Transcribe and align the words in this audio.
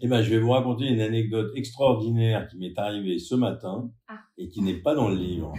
Eh 0.00 0.08
ben, 0.08 0.22
je 0.22 0.28
vais 0.30 0.38
vous 0.38 0.50
raconter 0.50 0.84
une 0.86 1.00
anecdote 1.00 1.52
extraordinaire 1.56 2.46
qui 2.48 2.58
m'est 2.58 2.78
arrivée 2.78 3.18
ce 3.18 3.34
matin 3.34 3.88
Ah. 4.08 4.18
et 4.36 4.48
qui 4.48 4.60
n'est 4.60 4.74
pas 4.82 4.94
dans 4.94 5.08
le 5.08 5.16
livre. 5.16 5.54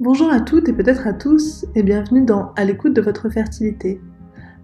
Bonjour 0.00 0.30
à 0.32 0.40
toutes 0.40 0.68
et 0.70 0.72
peut-être 0.72 1.06
à 1.06 1.12
tous 1.12 1.66
et 1.74 1.82
bienvenue 1.82 2.24
dans 2.24 2.52
À 2.56 2.64
l'écoute 2.64 2.94
de 2.94 3.02
votre 3.02 3.28
fertilité, 3.28 4.00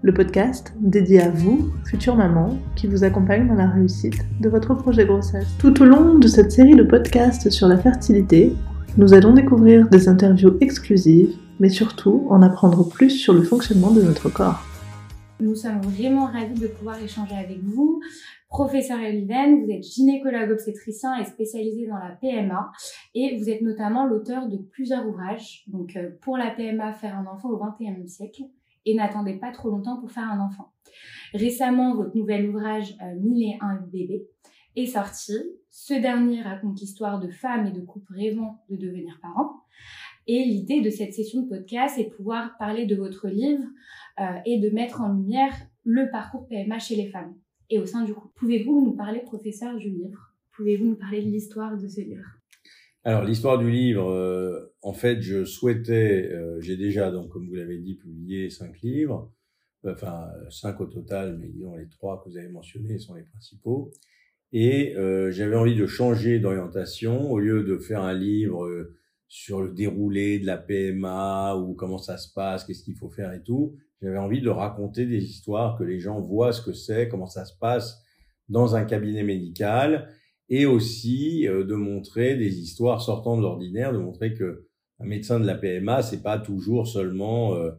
le 0.01 0.15
podcast 0.15 0.73
dédié 0.81 1.21
à 1.21 1.29
vous, 1.31 1.71
future 1.85 2.17
maman, 2.17 2.57
qui 2.77 2.87
vous 2.87 3.05
accompagne 3.05 3.47
dans 3.47 3.55
la 3.57 3.69
réussite 3.69 4.25
de 4.41 4.49
votre 4.49 4.73
projet 4.75 5.05
grossesse. 5.05 5.47
Tout 5.59 5.83
au 5.83 5.85
long 5.85 6.19
de 6.19 6.27
cette 6.29 6.51
série 6.53 6.77
de 6.77 6.83
podcasts 6.83 7.51
sur 7.51 7.69
la 7.69 7.77
fertilité, 7.77 8.55
nous 8.97 9.13
allons 9.13 9.35
découvrir 9.35 9.89
des 9.91 10.09
interviews 10.09 10.57
exclusives, 10.63 11.37
mais 11.61 11.69
surtout 11.69 12.27
en 12.31 12.41
apprendre 12.41 12.89
plus 12.89 13.11
sur 13.11 13.35
le 13.35 13.43
fonctionnement 13.43 13.91
de 13.91 14.01
notre 14.01 14.31
corps. 14.31 14.63
Nous 15.41 15.57
sommes 15.57 15.81
vraiment 15.81 16.27
ravis 16.27 16.61
de 16.61 16.69
pouvoir 16.69 17.03
échanger 17.03 17.35
avec 17.35 17.59
vous. 17.59 18.01
Professeur 18.49 19.01
Eliven, 19.01 19.65
vous 19.65 19.71
êtes 19.71 19.83
gynécologue 19.83 20.53
obstétricien 20.53 21.17
et 21.21 21.25
spécialisé 21.25 21.89
dans 21.89 21.99
la 21.99 22.11
PMA 22.11 22.71
et 23.17 23.37
vous 23.37 23.51
êtes 23.51 23.61
notamment 23.61 24.07
l'auteur 24.07 24.49
de 24.49 24.59
plusieurs 24.59 25.05
ouvrages. 25.05 25.65
Donc 25.67 25.97
euh, 25.97 26.11
pour 26.21 26.37
la 26.37 26.53
PMA, 26.53 26.93
faire 26.93 27.17
un 27.17 27.27
enfant 27.27 27.49
au 27.51 27.59
XXIe 27.59 28.09
siècle 28.09 28.43
et 28.87 28.95
n'attendez 28.95 29.35
pas 29.35 29.51
trop 29.51 29.71
longtemps 29.71 29.99
pour 29.99 30.13
faire 30.13 30.31
un 30.31 30.39
enfant. 30.39 30.73
Récemment, 31.33 31.97
votre 31.97 32.17
nouvel 32.17 32.49
ouvrage 32.49 32.97
euh, 33.03 33.19
1001 33.21 33.87
bébés 33.91 34.29
est 34.77 34.87
sorti. 34.87 35.35
Ce 35.71 35.95
dernier 35.95 36.43
raconte 36.43 36.81
l'histoire 36.81 37.19
de 37.19 37.29
femmes 37.29 37.67
et 37.67 37.73
de 37.73 37.81
couples 37.81 38.15
rêvant 38.15 38.63
de 38.71 38.77
devenir 38.77 39.19
parents. 39.21 39.65
Et 40.27 40.43
l'idée 40.45 40.81
de 40.81 40.89
cette 40.89 41.13
session 41.13 41.43
de 41.43 41.49
podcast 41.49 41.99
est 41.99 42.05
de 42.05 42.11
pouvoir 42.11 42.57
parler 42.59 42.87
de 42.87 42.97
votre 42.97 43.29
livre 43.29 43.65
euh, 44.21 44.25
et 44.47 44.59
de 44.59 44.71
mettre 44.71 45.03
en 45.03 45.13
lumière 45.13 45.53
le 45.85 46.11
parcours 46.11 46.49
PMA 46.49 46.79
chez 46.79 46.97
les 46.97 47.09
femmes 47.09 47.35
et 47.69 47.79
au 47.79 47.85
sein 47.85 48.05
du 48.05 48.15
couple. 48.15 48.33
Pouvez-vous 48.37 48.85
nous 48.85 48.97
parler, 48.97 49.21
professeur, 49.21 49.77
du 49.77 49.91
livre? 49.91 50.35
Pouvez-vous 50.53 50.87
nous 50.87 50.97
parler 50.97 51.21
de 51.21 51.29
l'histoire 51.29 51.77
de 51.77 51.87
ce 51.87 52.01
livre? 52.01 52.25
Alors, 53.03 53.25
l'histoire 53.25 53.59
du 53.59 53.71
livre, 53.71 54.09
euh, 54.09 54.73
en 54.81 54.95
fait, 54.95 55.21
je 55.21 55.45
souhaitais, 55.45 56.31
euh, 56.33 56.59
j'ai 56.61 56.79
déjà, 56.79 57.11
donc, 57.11 57.29
comme 57.29 57.47
vous 57.47 57.57
l'avez 57.57 57.77
dit, 57.77 57.95
publié 57.95 58.49
cinq 58.49 58.81
livres, 58.81 59.31
enfin, 59.87 60.29
cinq 60.49 60.81
au 60.81 60.87
total, 60.87 61.37
mais 61.39 61.49
disons 61.49 61.77
les 61.77 61.89
trois 61.89 62.23
que 62.23 62.31
vous 62.31 62.39
avez 62.39 62.49
mentionnés 62.49 62.99
sont 62.99 63.13
les 63.15 63.25
principaux. 63.25 63.91
Et 64.53 64.95
j'avais 65.31 65.57
envie 65.57 65.75
de 65.75 65.85
changer 65.85 66.39
d'orientation, 66.39 67.31
au 67.31 67.41
lieu 67.41 67.65
de 67.65 67.77
faire 67.77 68.03
un 68.03 68.15
livre 68.15 68.87
sur 69.35 69.63
le 69.63 69.73
déroulé 69.73 70.39
de 70.39 70.47
la 70.47 70.57
PMA 70.57 71.57
ou 71.57 71.75
comment 71.75 71.99
ça 71.99 72.19
se 72.19 72.33
passe, 72.33 72.63
qu'est-ce 72.63 72.85
qu'il 72.85 72.95
faut 72.95 73.11
faire 73.11 73.33
et 73.33 73.43
tout. 73.43 73.75
J'avais 74.01 74.17
envie 74.17 74.41
de 74.41 74.49
raconter 74.49 75.07
des 75.07 75.25
histoires, 75.25 75.77
que 75.77 75.83
les 75.83 75.99
gens 75.99 76.21
voient 76.21 76.53
ce 76.53 76.63
que 76.63 76.73
c'est, 76.73 77.09
comment 77.09 77.27
ça 77.27 77.45
se 77.45 77.59
passe 77.59 78.01
dans 78.49 78.77
un 78.77 78.85
cabinet 78.85 79.25
médical, 79.25 80.09
et 80.49 80.67
aussi 80.67 81.49
euh, 81.49 81.65
de 81.65 81.75
montrer 81.75 82.37
des 82.37 82.61
histoires 82.61 83.03
sortant 83.03 83.37
de 83.37 83.43
l'ordinaire, 83.43 83.93
de 83.93 83.99
montrer 83.99 84.35
que 84.35 84.69
un 85.01 85.07
médecin 85.07 85.41
de 85.41 85.47
la 85.47 85.57
PMA, 85.57 86.03
c'est 86.03 86.23
pas 86.23 86.39
toujours 86.39 86.87
seulement 86.87 87.57
euh, 87.57 87.73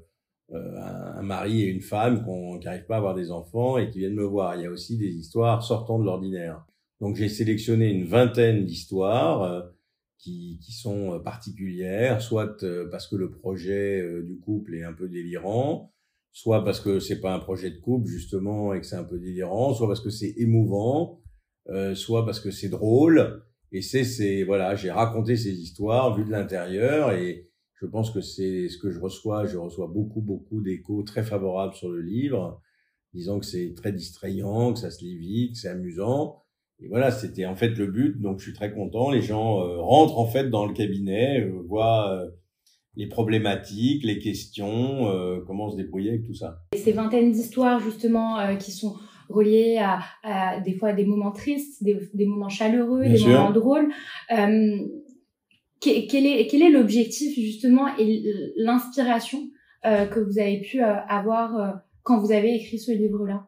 euh, 0.52 0.76
un 1.16 1.24
mari 1.24 1.62
et 1.62 1.68
une 1.68 1.82
femme 1.82 2.26
qui 2.60 2.66
n'arrivent 2.66 2.86
pas 2.86 2.96
à 2.96 2.98
avoir 2.98 3.16
des 3.16 3.32
enfants 3.32 3.78
et 3.78 3.90
qui 3.90 4.00
viennent 4.00 4.16
me 4.16 4.26
voir. 4.26 4.58
Il 4.58 4.64
y 4.64 4.66
a 4.66 4.72
aussi 4.72 4.98
des 4.98 5.14
histoires 5.14 5.64
sortant 5.64 6.00
de 6.00 6.04
l'ordinaire. 6.04 6.66
Donc 7.00 7.16
j'ai 7.16 7.30
sélectionné 7.30 7.90
une 7.92 8.04
vingtaine 8.04 8.66
d'histoires 8.66 9.72
qui, 10.18 10.60
qui 10.64 10.72
sont 10.74 11.14
euh, 11.14 11.20
particulières, 11.20 12.22
soit 12.22 12.64
euh, 12.64 12.88
parce 12.90 13.08
que 13.08 13.16
le 13.16 13.32
projet 13.32 14.02
euh, 14.02 14.24
du 14.24 14.40
couple 14.40 14.76
est 14.76 14.84
un 14.84 14.94
peu 14.94 15.08
délirant, 15.08 15.94
soit 16.32 16.64
parce 16.64 16.80
que 16.80 17.00
c'est 17.00 17.22
pas 17.22 17.34
un 17.34 17.40
projet 17.40 17.72
de 17.72 17.78
couple 17.78 18.08
justement 18.08 18.74
et 18.74 18.82
que 18.82 18.86
c'est 18.86 18.96
un 18.96 19.04
peu 19.04 19.20
délirant, 19.20 19.74
soit 19.74 19.88
parce 19.88 20.02
que 20.02 20.10
c'est 20.10 20.34
émouvant, 20.38 21.22
euh, 21.70 21.96
soit 21.96 22.26
parce 22.26 22.40
que 22.40 22.52
c'est 22.52 22.70
drôle. 22.70 23.44
Et 23.72 23.82
c'est, 23.82 24.04
c'est 24.04 24.44
voilà, 24.44 24.76
j'ai 24.76 24.92
raconté 24.92 25.36
ces 25.38 25.54
histoires 25.54 26.16
vues 26.16 26.26
de 26.26 26.32
l'intérieur 26.32 27.12
et 27.12 27.50
je 27.74 27.86
pense 27.86 28.12
que 28.12 28.22
c'est 28.22 28.70
ce 28.70 28.78
que 28.78 28.90
je 28.92 29.00
reçois. 29.00 29.46
Je 29.46 29.58
reçois 29.58 29.88
beaucoup, 29.88 30.22
beaucoup 30.22 30.62
d'échos 30.62 31.04
très 31.04 31.24
favorables 31.24 31.74
sur 31.74 31.90
le 31.90 32.02
livre, 32.02 32.62
disant 33.14 33.40
que 33.40 33.46
c'est 33.46 33.74
très 33.76 33.92
distrayant, 33.92 34.74
que 34.74 34.80
ça 34.80 34.92
se 34.92 35.04
lit 35.04 35.18
vite, 35.18 35.54
que 35.54 35.60
c'est 35.60 35.70
amusant. 35.70 36.45
Et 36.82 36.88
voilà, 36.88 37.10
c'était 37.12 37.46
en 37.46 37.56
fait 37.56 37.70
le 37.70 37.88
but. 37.88 38.20
Donc, 38.22 38.40
je 38.40 38.44
suis 38.44 38.54
très 38.54 38.74
content. 38.74 39.10
Les 39.10 39.22
gens 39.22 39.62
euh, 39.62 39.80
rentrent 39.80 40.20
en 40.20 40.28
fait 40.28 40.50
dans 40.50 40.66
le 40.66 40.74
cabinet, 40.74 41.42
euh, 41.42 41.62
voient 41.68 42.12
euh, 42.12 42.30
les 42.98 43.08
problématiques, 43.08 44.04
les 44.04 44.20
questions, 44.20 45.06
comment 45.46 45.70
se 45.70 45.76
débrouiller 45.76 46.12
avec 46.12 46.24
tout 46.26 46.34
ça. 46.34 46.60
Et 46.74 46.78
ces 46.78 46.94
vingtaines 46.94 47.32
d'histoires 47.32 47.80
justement 47.82 48.56
qui 48.58 48.72
sont 48.72 48.96
reliées 49.28 49.78
à, 49.82 50.00
à 50.24 50.62
des 50.62 50.74
fois 50.76 50.94
des 50.94 51.04
moments 51.06 51.32
tristes, 51.34 51.84
des, 51.84 51.98
des 52.14 52.26
moments 52.26 52.48
chaleureux, 52.48 53.02
Bien 53.02 53.12
des 53.12 53.18
sûr. 53.18 53.32
moments 53.32 53.52
drôles. 53.52 53.90
Que- 54.30 56.08
quel 56.08 56.26
est 56.26 56.48
quel 56.48 56.62
est 56.62 56.70
l'objectif 56.70 57.36
justement 57.36 57.88
et 57.98 58.24
l'inspiration 58.56 59.40
que 59.84 60.20
vous 60.22 60.40
avez 60.40 60.62
pu 60.62 60.80
avoir 60.80 61.82
quand 62.04 62.20
vous 62.20 62.32
avez 62.32 62.56
écrit 62.56 62.80
ce 62.80 62.94
livre-là? 62.94 63.46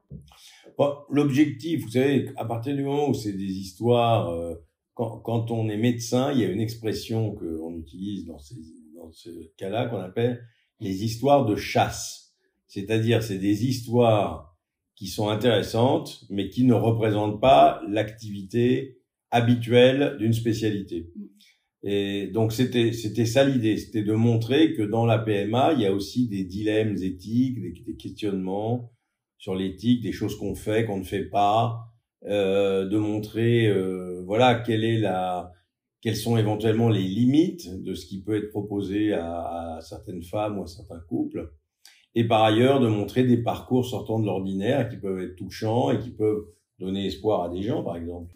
Bon, 0.77 0.93
L'objectif, 1.09 1.83
vous 1.83 1.89
savez, 1.89 2.29
à 2.35 2.45
partir 2.45 2.75
du 2.75 2.83
moment 2.83 3.09
où 3.09 3.13
c'est 3.15 3.33
des 3.33 3.43
histoires, 3.43 4.29
euh, 4.29 4.53
quand, 4.93 5.17
quand 5.19 5.49
on 5.49 5.69
est 5.69 5.77
médecin, 5.77 6.31
il 6.31 6.39
y 6.39 6.45
a 6.45 6.49
une 6.49 6.61
expression 6.61 7.31
qu'on 7.31 7.75
utilise 7.75 8.25
dans, 8.25 8.37
ces, 8.37 8.55
dans 8.95 9.11
ce 9.11 9.29
cas-là 9.57 9.87
qu'on 9.87 9.99
appelle 9.99 10.45
les 10.79 11.03
histoires 11.03 11.45
de 11.45 11.55
chasse. 11.55 12.35
C'est-à-dire, 12.67 13.23
c'est 13.23 13.39
des 13.39 13.65
histoires 13.65 14.55
qui 14.95 15.07
sont 15.07 15.29
intéressantes, 15.29 16.25
mais 16.29 16.49
qui 16.49 16.63
ne 16.63 16.73
représentent 16.73 17.41
pas 17.41 17.81
l'activité 17.87 18.99
habituelle 19.31 20.17
d'une 20.19 20.33
spécialité. 20.33 21.11
Et 21.83 22.27
donc 22.27 22.53
c'était 22.53 22.91
c'était 22.91 23.27
ça 23.27 23.43
l'idée, 23.43 23.77
c'était 23.77 24.01
de 24.01 24.13
montrer 24.13 24.73
que 24.73 24.81
dans 24.81 25.05
la 25.05 25.19
PMA, 25.19 25.73
il 25.73 25.81
y 25.81 25.85
a 25.85 25.93
aussi 25.93 26.27
des 26.27 26.43
dilemmes 26.43 26.95
éthiques, 26.97 27.61
des, 27.61 27.73
des 27.85 27.95
questionnements 27.95 28.91
sur 29.37 29.55
l'éthique, 29.55 30.01
des 30.01 30.11
choses 30.11 30.37
qu'on 30.37 30.55
fait, 30.55 30.85
qu'on 30.85 30.97
ne 30.97 31.03
fait 31.03 31.25
pas, 31.25 31.79
euh, 32.25 32.87
de 32.87 32.97
montrer 32.97 33.67
euh, 33.67 34.23
voilà 34.25 34.55
quelle 34.55 34.83
est 34.83 34.97
la 34.97 35.51
quelles 36.01 36.15
sont 36.15 36.37
éventuellement 36.37 36.89
les 36.89 37.03
limites 37.03 37.83
de 37.83 37.93
ce 37.93 38.05
qui 38.05 38.21
peut 38.21 38.35
être 38.35 38.49
proposé 38.49 39.13
à, 39.13 39.77
à 39.77 39.81
certaines 39.81 40.23
femmes 40.23 40.59
ou 40.59 40.63
à 40.63 40.67
certains 40.67 40.99
couples, 40.99 41.51
et 42.15 42.27
par 42.27 42.43
ailleurs 42.43 42.79
de 42.79 42.87
montrer 42.87 43.23
des 43.23 43.37
parcours 43.37 43.85
sortant 43.85 44.19
de 44.19 44.25
l'ordinaire 44.25 44.89
qui 44.89 44.97
peuvent 44.97 45.19
être 45.19 45.35
touchants 45.35 45.91
et 45.91 45.99
qui 45.99 46.11
peuvent 46.11 46.45
donner 46.79 47.05
espoir 47.05 47.43
à 47.43 47.49
des 47.49 47.61
gens, 47.61 47.83
par 47.83 47.97
exemple. 47.97 48.33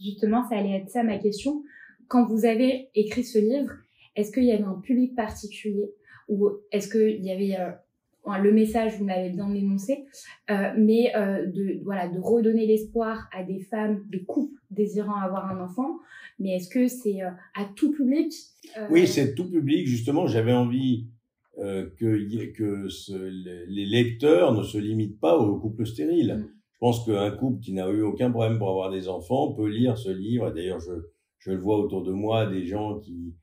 Justement, 0.00 0.46
ça 0.48 0.56
allait 0.56 0.82
être 0.82 0.90
ça 0.90 1.02
ma 1.02 1.18
question. 1.18 1.62
Quand 2.08 2.26
vous 2.26 2.44
avez 2.44 2.90
écrit 2.94 3.24
ce 3.24 3.38
livre, 3.38 3.72
est-ce 4.14 4.32
qu'il 4.32 4.44
y 4.44 4.52
avait 4.52 4.64
un 4.64 4.80
public 4.82 5.14
particulier 5.14 5.90
ou 6.28 6.50
est-ce 6.72 6.88
qu'il 6.90 7.24
y 7.24 7.30
avait 7.30 7.58
euh, 7.58 7.70
le 8.42 8.52
message, 8.52 8.98
vous 8.98 9.06
l'avez 9.06 9.30
bien 9.30 9.52
énoncé, 9.54 10.04
euh, 10.50 10.72
mais 10.76 11.14
euh, 11.16 11.46
de 11.46 11.80
voilà 11.84 12.08
de 12.08 12.18
redonner 12.18 12.66
l'espoir 12.66 13.28
à 13.32 13.42
des 13.44 13.60
femmes, 13.60 14.04
des 14.10 14.24
couples 14.24 14.58
désirant 14.70 15.14
avoir 15.20 15.50
un 15.50 15.60
enfant. 15.64 15.98
Mais 16.38 16.56
est-ce 16.56 16.68
que 16.68 16.88
c'est 16.88 17.22
euh, 17.22 17.30
à 17.54 17.64
tout 17.76 17.92
public 17.92 18.32
Euh, 18.78 18.86
Oui, 18.90 19.06
c'est 19.06 19.34
tout 19.34 19.48
public. 19.50 19.86
Justement, 19.86 20.26
j'avais 20.26 20.52
envie 20.52 21.06
que, 21.58 22.52
que 22.52 22.88
ce- 22.88 23.14
les 23.68 23.86
lecteurs 23.86 24.52
ne 24.52 24.62
se 24.62 24.76
limitent 24.76 25.18
pas 25.20 25.38
aux 25.38 25.58
couples 25.58 25.86
stériles. 25.86 26.34
Mm. 26.38 26.48
Je 26.72 26.78
pense 26.80 27.06
qu'un 27.06 27.30
couple 27.30 27.60
qui 27.60 27.72
n'a 27.72 27.88
eu 27.88 28.02
aucun 28.02 28.30
problème 28.30 28.58
pour 28.58 28.68
avoir 28.68 28.90
des 28.90 29.08
enfants 29.08 29.52
peut 29.54 29.66
lire 29.68 29.96
ce 29.96 30.10
livre. 30.10 30.50
D'ailleurs, 30.50 30.80
je, 30.80 30.92
je 31.38 31.52
le 31.52 31.56
vois 31.56 31.78
autour 31.78 32.02
de 32.02 32.12
moi, 32.12 32.44
des 32.46 32.66
gens 32.66 32.98
qui 32.98 33.34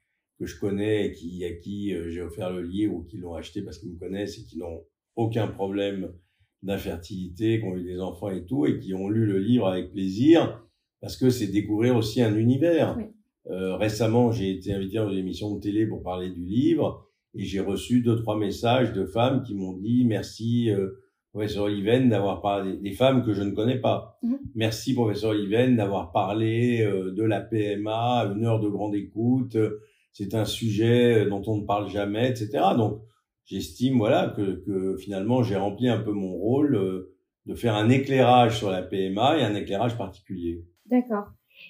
que 0.43 0.49
je 0.49 0.59
connais 0.59 1.07
et 1.07 1.11
qui, 1.13 1.45
à 1.45 1.53
qui 1.53 1.93
euh, 1.93 2.09
j'ai 2.09 2.21
offert 2.21 2.51
le 2.51 2.61
livre 2.61 2.93
ou 2.95 3.03
qui 3.03 3.17
l'ont 3.17 3.33
acheté 3.33 3.61
parce 3.61 3.77
qu'ils 3.77 3.93
me 3.93 3.99
connaissent 3.99 4.37
et 4.37 4.43
qui 4.43 4.57
n'ont 4.57 4.83
aucun 5.15 5.47
problème 5.47 6.13
d'infertilité, 6.61 7.59
qui 7.59 7.65
ont 7.65 7.75
eu 7.75 7.83
des 7.83 7.99
enfants 7.99 8.29
et 8.29 8.45
tout, 8.45 8.65
et 8.65 8.79
qui 8.79 8.93
ont 8.93 9.09
lu 9.09 9.25
le 9.25 9.39
livre 9.39 9.67
avec 9.67 9.91
plaisir 9.91 10.61
parce 11.01 11.17
que 11.17 11.29
c'est 11.29 11.47
découvrir 11.47 11.95
aussi 11.95 12.21
un 12.21 12.35
univers. 12.35 12.95
Oui. 12.97 13.03
Euh, 13.51 13.75
récemment, 13.75 14.31
j'ai 14.31 14.51
été 14.51 14.73
invité 14.73 14.97
dans 14.97 15.09
une 15.09 15.17
émission 15.17 15.53
de 15.55 15.59
télé 15.59 15.85
pour 15.85 16.01
parler 16.01 16.29
du 16.29 16.45
livre 16.45 17.09
et 17.35 17.43
j'ai 17.43 17.59
reçu 17.59 18.01
deux 18.01 18.15
trois 18.15 18.37
messages 18.37 18.93
de 18.93 19.05
femmes 19.05 19.43
qui 19.43 19.53
m'ont 19.53 19.73
dit 19.73 20.05
merci 20.05 20.69
euh, 20.71 20.91
professeur 21.31 21.65
Oliven 21.65 22.09
d'avoir 22.09 22.41
parlé 22.41 22.77
des 22.77 22.91
femmes 22.91 23.25
que 23.25 23.33
je 23.33 23.41
ne 23.41 23.51
connais 23.51 23.79
pas. 23.79 24.17
Mhm. 24.23 24.39
Merci 24.55 24.93
professeur 24.93 25.31
Oliven 25.31 25.75
d'avoir 25.75 26.11
parlé 26.11 26.81
euh, 26.81 27.11
de 27.11 27.23
la 27.23 27.41
PMA, 27.41 28.33
une 28.33 28.45
heure 28.45 28.61
de 28.61 28.69
grande 28.69 28.95
écoute. 28.95 29.57
C'est 30.13 30.35
un 30.35 30.45
sujet 30.45 31.25
dont 31.25 31.41
on 31.47 31.57
ne 31.57 31.65
parle 31.65 31.89
jamais, 31.89 32.29
etc. 32.29 32.49
Donc 32.77 33.01
j'estime 33.45 33.97
voilà 33.97 34.31
que, 34.35 34.63
que 34.63 34.95
finalement 34.97 35.41
j'ai 35.43 35.55
rempli 35.55 35.89
un 35.89 35.99
peu 35.99 36.11
mon 36.11 36.33
rôle 36.33 36.75
euh, 36.75 37.15
de 37.47 37.55
faire 37.55 37.75
un 37.75 37.89
éclairage 37.89 38.59
sur 38.59 38.69
la 38.69 38.83
PMA 38.83 39.39
et 39.39 39.43
un 39.43 39.55
éclairage 39.55 39.97
particulier. 39.97 40.63
D'accord. 40.85 41.25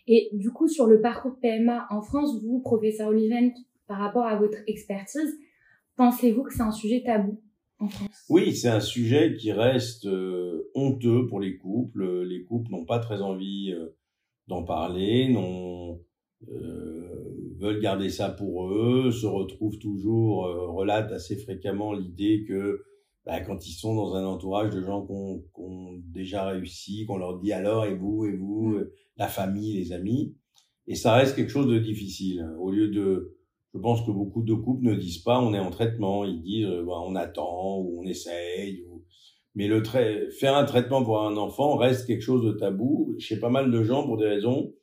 Et 0.07 0.29
du 0.33 0.51
coup, 0.51 0.67
sur 0.67 0.87
le 0.87 1.01
parcours 1.01 1.39
PMA 1.41 1.87
en 1.89 2.01
France, 2.01 2.41
vous, 2.43 2.59
professeur 2.59 3.09
Oliven, 3.09 3.53
par 3.87 3.99
rapport 3.99 4.25
à 4.25 4.35
votre 4.35 4.57
expertise, 4.67 5.39
pensez-vous 5.95 6.43
que 6.43 6.53
c'est 6.53 6.61
un 6.61 6.71
sujet 6.71 7.01
tabou 7.03 7.41
en 7.79 7.87
France? 7.87 8.25
Oui, 8.29 8.55
c'est 8.55 8.69
un 8.69 8.79
sujet 8.79 9.35
qui 9.35 9.51
reste 9.51 10.07
honteux 10.75 11.27
pour 11.27 11.39
les 11.39 11.57
couples. 11.57 12.23
Les 12.23 12.43
couples 12.43 12.71
n'ont 12.71 12.85
pas 12.85 12.99
très 12.99 13.21
envie 13.21 13.73
d'en 14.47 14.63
parler, 14.63 15.29
n'ont 15.29 15.99
veulent 17.63 17.79
garder 17.79 18.09
ça 18.09 18.29
pour 18.29 18.67
eux, 18.67 19.11
se 19.11 19.25
retrouvent 19.25 19.79
toujours, 19.79 20.45
euh, 20.45 20.67
relatent 20.71 21.11
assez 21.11 21.37
fréquemment 21.37 21.93
l'idée 21.93 22.43
que 22.47 22.83
bah, 23.25 23.39
quand 23.39 23.65
ils 23.65 23.73
sont 23.73 23.95
dans 23.95 24.15
un 24.15 24.25
entourage 24.25 24.73
de 24.73 24.81
gens 24.81 25.05
qui 25.05 25.13
ont, 25.13 26.01
déjà 26.11 26.47
réussi, 26.47 27.05
qu'on 27.05 27.17
leur 27.17 27.39
dit 27.39 27.53
alors 27.53 27.85
et 27.85 27.95
vous 27.95 28.25
et 28.25 28.35
vous, 28.35 28.69
mm. 28.69 28.77
euh, 28.77 28.93
la 29.17 29.27
famille, 29.27 29.77
les 29.77 29.93
amis, 29.93 30.35
et 30.87 30.95
ça 30.95 31.13
reste 31.13 31.35
quelque 31.35 31.51
chose 31.51 31.67
de 31.67 31.79
difficile. 31.79 32.45
Au 32.59 32.71
lieu 32.71 32.89
de, 32.89 33.37
je 33.73 33.79
pense 33.79 34.01
que 34.05 34.11
beaucoup 34.11 34.43
de 34.43 34.53
couples 34.53 34.85
ne 34.85 34.95
disent 34.95 35.19
pas 35.19 35.39
on 35.39 35.53
est 35.53 35.59
en 35.59 35.69
traitement, 35.69 36.25
ils 36.25 36.41
disent 36.41 36.65
euh, 36.65 36.83
bah, 36.83 37.01
on 37.05 37.15
attend 37.15 37.79
ou 37.79 38.01
on 38.01 38.03
essaye. 38.03 38.83
Ou... 38.83 39.03
Mais 39.55 39.67
le 39.67 39.83
trait, 39.83 40.29
faire 40.31 40.55
un 40.55 40.65
traitement 40.65 41.03
pour 41.03 41.21
un 41.21 41.37
enfant 41.37 41.77
reste 41.77 42.07
quelque 42.07 42.21
chose 42.21 42.43
de 42.43 42.51
tabou 42.51 43.15
chez 43.19 43.39
pas 43.39 43.49
mal 43.49 43.71
de 43.71 43.83
gens 43.83 44.03
pour 44.05 44.17
des 44.17 44.27
raisons 44.27 44.73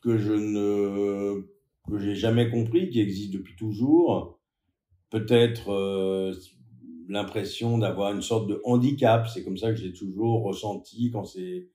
que 0.00 0.18
je 0.18 0.32
ne 0.32 1.46
que 1.88 1.98
j'ai 1.98 2.14
jamais 2.14 2.50
compris, 2.50 2.90
qui 2.90 3.00
existe 3.00 3.32
depuis 3.32 3.56
toujours. 3.56 4.38
Peut-être 5.10 5.70
euh, 5.70 6.34
l'impression 7.08 7.78
d'avoir 7.78 8.12
une 8.12 8.22
sorte 8.22 8.48
de 8.48 8.60
handicap. 8.64 9.26
C'est 9.26 9.42
comme 9.42 9.56
ça 9.56 9.70
que 9.70 9.76
j'ai 9.76 9.92
toujours 9.92 10.42
ressenti 10.42 11.10
quand 11.10 11.24
c'est 11.24 11.70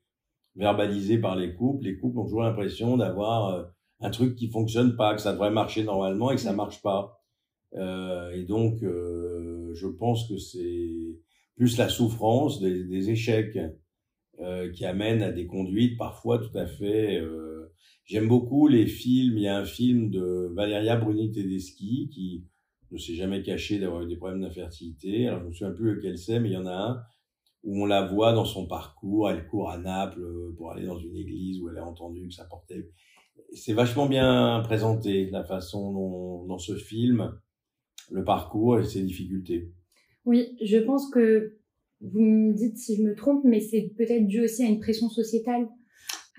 verbalisé 0.56 1.18
par 1.18 1.36
les 1.36 1.56
couples. 1.56 1.86
Les 1.86 1.98
couples 1.98 2.20
ont 2.20 2.26
toujours 2.26 2.44
l'impression 2.44 2.98
d'avoir 2.98 3.50
euh, 3.50 3.64
un 4.02 4.10
truc 4.12 4.36
qui 4.36 4.50
fonctionne 4.50 4.96
pas, 4.96 5.16
que 5.16 5.22
ça 5.22 5.34
devrait 5.34 5.52
marcher 5.52 5.84
normalement 5.84 6.32
et 6.32 6.36
que 6.36 6.42
ça 6.42 6.54
marche 6.54 6.82
pas. 6.82 7.24
Euh, 7.76 8.32
et 8.32 8.44
donc, 8.44 8.84
euh, 8.84 9.72
je 9.74 9.88
pense 9.88 10.28
que 10.28 10.38
c'est 10.38 11.20
plus 11.56 11.78
la 11.78 11.90
souffrance 11.90 12.62
des, 12.62 12.84
des 12.84 13.10
échecs 13.10 13.58
euh, 14.40 14.72
qui 14.72 14.86
amènent 14.86 15.24
à 15.24 15.32
des 15.32 15.48
conduites 15.48 15.98
parfois 15.98 16.40
tout 16.40 16.56
à 16.58 16.66
fait 16.66 17.22
J'aime 18.06 18.28
beaucoup 18.28 18.68
les 18.68 18.86
films. 18.86 19.38
Il 19.38 19.44
y 19.44 19.48
a 19.48 19.58
un 19.58 19.66
film 19.66 20.10
de 20.10 20.52
Valeria 20.54 20.98
Bruni 20.98 21.32
Tedeschi 21.32 22.10
qui 22.12 22.46
ne 22.92 22.98
s'est 22.98 23.16
jamais 23.16 23.42
caché 23.42 23.80
d'avoir 23.80 24.04
eu 24.04 24.08
des 24.08 24.18
problèmes 24.18 24.42
d'infertilité. 24.42 25.28
Alors, 25.28 25.42
je 25.42 25.48
me 25.48 25.52
souviens 25.52 25.72
plus 25.72 25.96
lequel 25.96 26.18
c'est, 26.18 26.40
mais 26.40 26.50
il 26.50 26.54
y 26.54 26.58
en 26.58 26.66
a 26.66 26.76
un 26.76 27.04
où 27.64 27.82
on 27.82 27.86
la 27.86 28.06
voit 28.06 28.34
dans 28.34 28.46
son 28.46 28.68
parcours. 28.68 29.30
Elle 29.30 29.48
court 29.48 29.70
à 29.70 29.78
Naples 29.78 30.26
pour 30.58 30.72
aller 30.72 30.86
dans 30.86 31.00
une 31.00 31.16
église 31.16 31.62
où 31.62 31.70
elle 31.70 31.78
a 31.78 31.86
entendu 31.86 32.28
que 32.28 32.34
ça 32.34 32.46
portait. 32.46 32.90
C'est 33.54 33.74
vachement 33.74 34.08
bien 34.08 34.62
présenté, 34.64 35.30
la 35.30 35.44
façon 35.44 35.94
dont, 35.94 36.46
dans 36.46 36.58
ce 36.58 36.76
film, 36.76 37.34
le 38.12 38.24
parcours 38.24 38.80
et 38.80 38.84
ses 38.84 39.02
difficultés. 39.02 39.72
Oui, 40.26 40.58
je 40.62 40.78
pense 40.78 41.10
que 41.10 41.58
vous 42.02 42.20
me 42.20 42.54
dites 42.54 42.78
si 42.78 42.98
je 42.98 43.04
me 43.04 43.16
trompe, 43.16 43.44
mais 43.46 43.60
c'est 43.60 43.94
peut-être 43.98 44.28
dû 44.28 44.42
aussi 44.42 44.64
à 44.64 44.68
une 44.68 44.80
pression 44.80 45.10
sociétale 45.10 45.68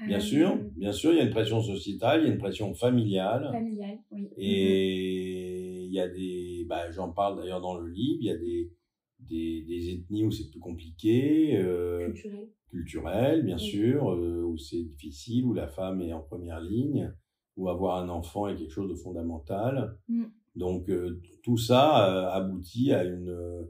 Bien 0.02 0.20
sûr, 0.20 0.58
bien 0.76 0.92
sûr, 0.92 1.12
il 1.12 1.18
y 1.18 1.20
a 1.20 1.24
une 1.24 1.30
pression 1.30 1.60
sociétale, 1.60 2.22
il 2.22 2.26
y 2.26 2.30
a 2.30 2.32
une 2.32 2.38
pression 2.38 2.74
familiale. 2.74 3.48
Familiale, 3.52 3.98
oui. 4.10 4.28
Et 4.36 5.84
il 5.84 5.92
y 5.92 6.00
a 6.00 6.08
des, 6.08 6.66
bah, 6.68 6.90
j'en 6.90 7.12
parle 7.12 7.38
d'ailleurs 7.38 7.60
dans 7.60 7.78
le 7.78 7.88
livre, 7.88 8.18
il 8.20 8.26
y 8.26 8.30
a 8.30 8.36
des, 8.36 8.72
des, 9.20 9.62
des 9.62 9.90
ethnies 9.92 10.24
où 10.24 10.32
c'est 10.32 10.50
plus 10.50 10.58
compliqué. 10.58 11.56
Euh, 11.56 12.06
culturel. 12.06 12.48
Culturel, 12.68 13.42
bien 13.44 13.58
sûr, 13.58 14.10
euh, 14.10 14.42
où 14.42 14.58
c'est 14.58 14.82
difficile, 14.82 15.44
où 15.44 15.54
la 15.54 15.68
femme 15.68 16.02
est 16.02 16.12
en 16.12 16.22
première 16.22 16.60
ligne, 16.60 17.14
où 17.56 17.68
avoir 17.68 18.02
un 18.02 18.08
enfant 18.08 18.48
est 18.48 18.56
quelque 18.56 18.72
chose 18.72 18.90
de 18.90 18.96
fondamental. 18.96 19.96
Mm. 20.08 20.24
Donc 20.56 20.88
euh, 20.88 21.20
tout 21.44 21.56
ça 21.56 22.10
euh, 22.10 22.30
aboutit 22.30 22.92
à 22.92 23.04
une, 23.04 23.68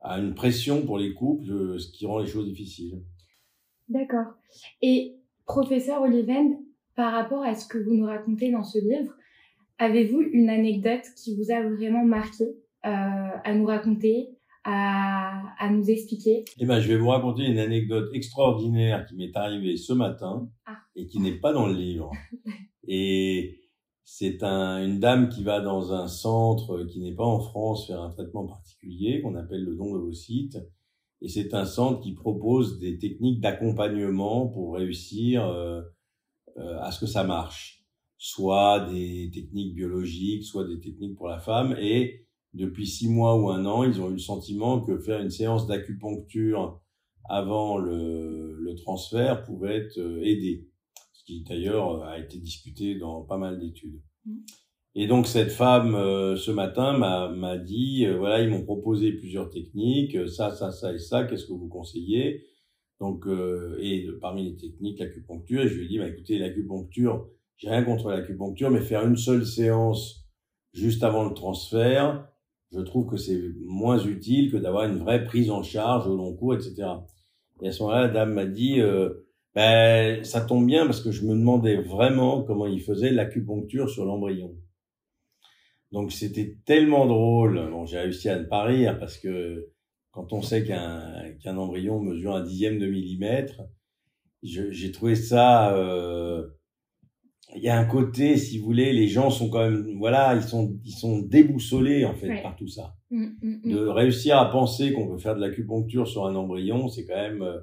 à 0.00 0.18
une 0.18 0.34
pression 0.34 0.84
pour 0.84 0.96
les 0.98 1.12
couples, 1.12 1.78
ce 1.78 1.90
qui 1.92 2.06
rend 2.06 2.20
les 2.20 2.26
choses 2.26 2.46
difficiles. 2.46 3.02
D'accord. 3.88 4.34
Et 4.80 5.17
Professeur 5.48 6.02
Oliven, 6.02 6.58
par 6.94 7.14
rapport 7.14 7.42
à 7.42 7.54
ce 7.54 7.66
que 7.66 7.78
vous 7.78 7.94
nous 7.94 8.04
racontez 8.04 8.52
dans 8.52 8.64
ce 8.64 8.78
livre, 8.78 9.14
avez-vous 9.78 10.20
une 10.20 10.50
anecdote 10.50 11.04
qui 11.16 11.36
vous 11.36 11.50
a 11.50 11.62
vraiment 11.62 12.04
marqué 12.04 12.44
euh, 12.44 12.90
à 13.44 13.54
nous 13.54 13.64
raconter, 13.64 14.28
à, 14.64 15.42
à, 15.58 15.70
nous 15.70 15.88
expliquer? 15.90 16.44
Eh 16.58 16.66
ben, 16.66 16.80
je 16.80 16.88
vais 16.88 16.98
vous 16.98 17.08
raconter 17.08 17.44
une 17.44 17.58
anecdote 17.58 18.10
extraordinaire 18.12 19.06
qui 19.06 19.16
m'est 19.16 19.34
arrivée 19.34 19.78
ce 19.78 19.94
matin 19.94 20.50
ah. 20.66 20.76
et 20.94 21.06
qui 21.06 21.18
n'est 21.18 21.40
pas 21.40 21.54
dans 21.54 21.66
le 21.66 21.74
livre. 21.74 22.12
et 22.86 23.58
c'est 24.04 24.42
un, 24.42 24.84
une 24.84 25.00
dame 25.00 25.30
qui 25.30 25.44
va 25.44 25.62
dans 25.62 25.94
un 25.94 26.08
centre 26.08 26.84
qui 26.84 27.00
n'est 27.00 27.14
pas 27.14 27.24
en 27.24 27.40
France 27.40 27.86
faire 27.86 28.02
un 28.02 28.10
traitement 28.10 28.46
particulier 28.46 29.22
qu'on 29.22 29.34
appelle 29.34 29.64
le 29.64 29.76
don 29.76 29.94
de 29.94 29.98
vos 29.98 30.12
sites 30.12 30.58
et 31.20 31.28
c'est 31.28 31.54
un 31.54 31.64
centre 31.64 32.00
qui 32.00 32.12
propose 32.12 32.78
des 32.78 32.98
techniques 32.98 33.40
d'accompagnement 33.40 34.46
pour 34.46 34.74
réussir 34.74 35.44
euh, 35.46 35.82
euh, 36.58 36.78
à 36.80 36.92
ce 36.92 37.00
que 37.00 37.06
ça 37.06 37.24
marche. 37.24 37.84
Soit 38.18 38.88
des 38.90 39.30
techniques 39.32 39.74
biologiques, 39.74 40.44
soit 40.44 40.66
des 40.66 40.80
techniques 40.80 41.16
pour 41.16 41.28
la 41.28 41.38
femme. 41.38 41.76
Et 41.80 42.26
depuis 42.54 42.86
six 42.86 43.08
mois 43.08 43.36
ou 43.36 43.50
un 43.50 43.64
an, 43.66 43.84
ils 43.84 44.00
ont 44.00 44.08
eu 44.10 44.14
le 44.14 44.18
sentiment 44.18 44.80
que 44.80 44.98
faire 44.98 45.20
une 45.20 45.30
séance 45.30 45.66
d'acupuncture 45.66 46.80
avant 47.28 47.78
le, 47.78 48.56
le, 48.58 48.74
transfert 48.74 49.44
pouvait 49.44 49.76
être 49.76 49.98
euh, 49.98 50.22
aidé. 50.22 50.68
Ce 51.12 51.24
qui 51.24 51.42
d'ailleurs 51.42 52.02
a 52.04 52.18
été 52.18 52.38
discuté 52.38 52.94
dans 52.94 53.22
pas 53.22 53.36
mal 53.36 53.58
d'études. 53.58 54.00
Mmh. 54.24 54.36
Et 54.94 55.06
donc 55.06 55.26
cette 55.26 55.52
femme 55.52 55.94
euh, 55.94 56.34
ce 56.36 56.50
matin 56.50 56.96
m'a 56.96 57.58
dit 57.58 58.06
euh, 58.06 58.16
voilà 58.16 58.40
ils 58.42 58.48
m'ont 58.48 58.64
proposé 58.64 59.12
plusieurs 59.12 59.50
techniques 59.50 60.16
euh, 60.16 60.26
ça 60.26 60.50
ça 60.50 60.72
ça 60.72 60.92
et 60.92 60.98
ça 60.98 61.24
qu'est-ce 61.24 61.46
que 61.46 61.52
vous 61.52 61.68
conseillez? 61.68 62.44
Donc 63.00 63.26
et 63.80 64.08
parmi 64.20 64.42
les 64.50 64.56
techniques 64.56 64.98
l'acupuncture 64.98 65.62
et 65.62 65.68
je 65.68 65.74
lui 65.74 65.84
ai 65.84 65.88
dit 65.88 65.98
bah 65.98 66.08
écoutez 66.08 66.36
l'acupuncture 66.38 67.28
j'ai 67.56 67.70
rien 67.70 67.84
contre 67.84 68.10
l'acupuncture 68.10 68.72
mais 68.72 68.80
faire 68.80 69.06
une 69.06 69.16
seule 69.16 69.46
séance 69.46 70.26
juste 70.72 71.04
avant 71.04 71.28
le 71.28 71.32
transfert 71.32 72.26
je 72.72 72.80
trouve 72.80 73.06
que 73.06 73.16
c'est 73.16 73.40
moins 73.64 74.04
utile 74.04 74.50
que 74.50 74.56
d'avoir 74.56 74.86
une 74.86 74.98
vraie 74.98 75.22
prise 75.22 75.48
en 75.52 75.62
charge 75.62 76.08
au 76.08 76.16
long 76.16 76.34
cours 76.34 76.54
etc 76.54 76.88
et 77.62 77.68
à 77.68 77.72
ce 77.72 77.84
moment-là 77.84 78.08
la 78.08 78.08
dame 78.08 78.32
m'a 78.32 78.46
dit 78.46 78.80
ben 79.54 80.24
ça 80.24 80.40
tombe 80.40 80.66
bien 80.66 80.84
parce 80.84 81.00
que 81.00 81.12
je 81.12 81.24
me 81.24 81.34
demandais 81.36 81.76
vraiment 81.76 82.42
comment 82.42 82.66
il 82.66 82.80
faisait 82.82 83.12
l'acupuncture 83.12 83.88
sur 83.88 84.06
l'embryon 84.06 84.56
donc 85.92 86.12
c'était 86.12 86.56
tellement 86.64 87.06
drôle. 87.06 87.68
Bon, 87.70 87.86
j'ai 87.86 87.98
réussi 87.98 88.28
à 88.28 88.38
ne 88.38 88.44
pas 88.44 88.64
rire 88.64 88.98
parce 88.98 89.18
que 89.18 89.68
quand 90.10 90.32
on 90.32 90.42
sait 90.42 90.64
qu'un 90.64 91.32
qu'un 91.42 91.56
embryon 91.56 92.00
mesure 92.00 92.34
un 92.34 92.44
dixième 92.44 92.78
de 92.78 92.86
millimètre, 92.86 93.62
j'ai 94.42 94.92
trouvé 94.92 95.14
ça. 95.14 95.74
Euh, 95.74 96.46
il 97.56 97.62
y 97.62 97.70
a 97.70 97.78
un 97.78 97.86
côté, 97.86 98.36
si 98.36 98.58
vous 98.58 98.66
voulez, 98.66 98.92
les 98.92 99.08
gens 99.08 99.30
sont 99.30 99.48
quand 99.48 99.62
même, 99.70 99.96
voilà, 99.96 100.34
ils 100.34 100.42
sont 100.42 100.78
ils 100.84 100.92
sont 100.92 101.20
déboussolés 101.20 102.04
en 102.04 102.14
fait 102.14 102.42
par 102.42 102.56
tout 102.56 102.68
ça. 102.68 102.94
Mmh, 103.10 103.24
mmh, 103.24 103.60
mmh. 103.64 103.70
De 103.70 103.86
réussir 103.86 104.36
à 104.36 104.50
penser 104.50 104.92
qu'on 104.92 105.08
peut 105.08 105.18
faire 105.18 105.34
de 105.34 105.40
l'acupuncture 105.40 106.06
sur 106.06 106.26
un 106.26 106.34
embryon, 106.34 106.88
c'est 106.88 107.06
quand 107.06 107.16
même, 107.16 107.40
euh, 107.40 107.58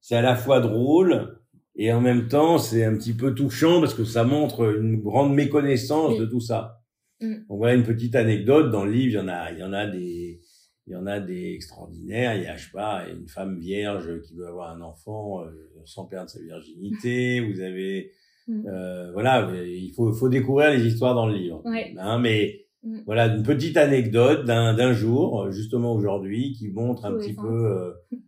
c'est 0.00 0.14
à 0.14 0.20
la 0.20 0.36
fois 0.36 0.60
drôle 0.60 1.38
et 1.74 1.90
en 1.90 2.02
même 2.02 2.28
temps 2.28 2.58
c'est 2.58 2.84
un 2.84 2.94
petit 2.94 3.14
peu 3.14 3.34
touchant 3.34 3.80
parce 3.80 3.94
que 3.94 4.04
ça 4.04 4.24
montre 4.24 4.76
une 4.78 5.00
grande 5.00 5.32
méconnaissance 5.32 6.18
de 6.18 6.26
tout 6.26 6.40
ça. 6.40 6.79
Mm. 7.20 7.34
Donc 7.48 7.58
voilà 7.58 7.74
une 7.74 7.84
petite 7.84 8.14
anecdote 8.14 8.70
dans 8.70 8.84
le 8.84 8.92
livre. 8.92 9.12
Il 9.12 9.14
y 9.14 9.18
en 9.18 9.28
a, 9.28 9.52
il 9.52 9.58
y 9.58 9.62
en 9.62 9.72
a 9.72 9.86
des, 9.86 10.40
il 10.86 10.92
y 10.92 10.96
en 10.96 11.06
a 11.06 11.20
des 11.20 11.54
extraordinaires. 11.54 12.34
Il 12.36 12.42
y 12.42 12.46
a, 12.46 12.56
je 12.56 12.64
sais 12.64 12.72
pas, 12.72 13.04
une 13.08 13.28
femme 13.28 13.58
vierge 13.58 14.20
qui 14.22 14.34
veut 14.34 14.46
avoir 14.46 14.74
un 14.76 14.80
enfant 14.80 15.44
euh, 15.44 15.50
sans 15.84 16.06
perdre 16.06 16.30
sa 16.30 16.40
virginité. 16.40 17.40
Vous 17.52 17.60
avez, 17.60 18.12
mm. 18.48 18.66
euh, 18.66 19.12
voilà, 19.12 19.50
il 19.64 19.92
faut, 19.94 20.12
faut 20.12 20.28
découvrir 20.28 20.70
les 20.70 20.86
histoires 20.86 21.14
dans 21.14 21.26
le 21.26 21.34
livre. 21.34 21.62
Hein, 21.98 22.18
mais 22.18 22.66
mm. 22.82 23.00
voilà, 23.06 23.26
une 23.26 23.42
petite 23.42 23.76
anecdote 23.76 24.44
d'un 24.44 24.74
d'un 24.74 24.92
jour, 24.92 25.50
justement 25.52 25.94
aujourd'hui, 25.94 26.52
qui 26.52 26.68
montre 26.68 27.04
un 27.04 27.16
petit 27.16 27.34
peu 27.34 27.66
euh, 27.66 27.92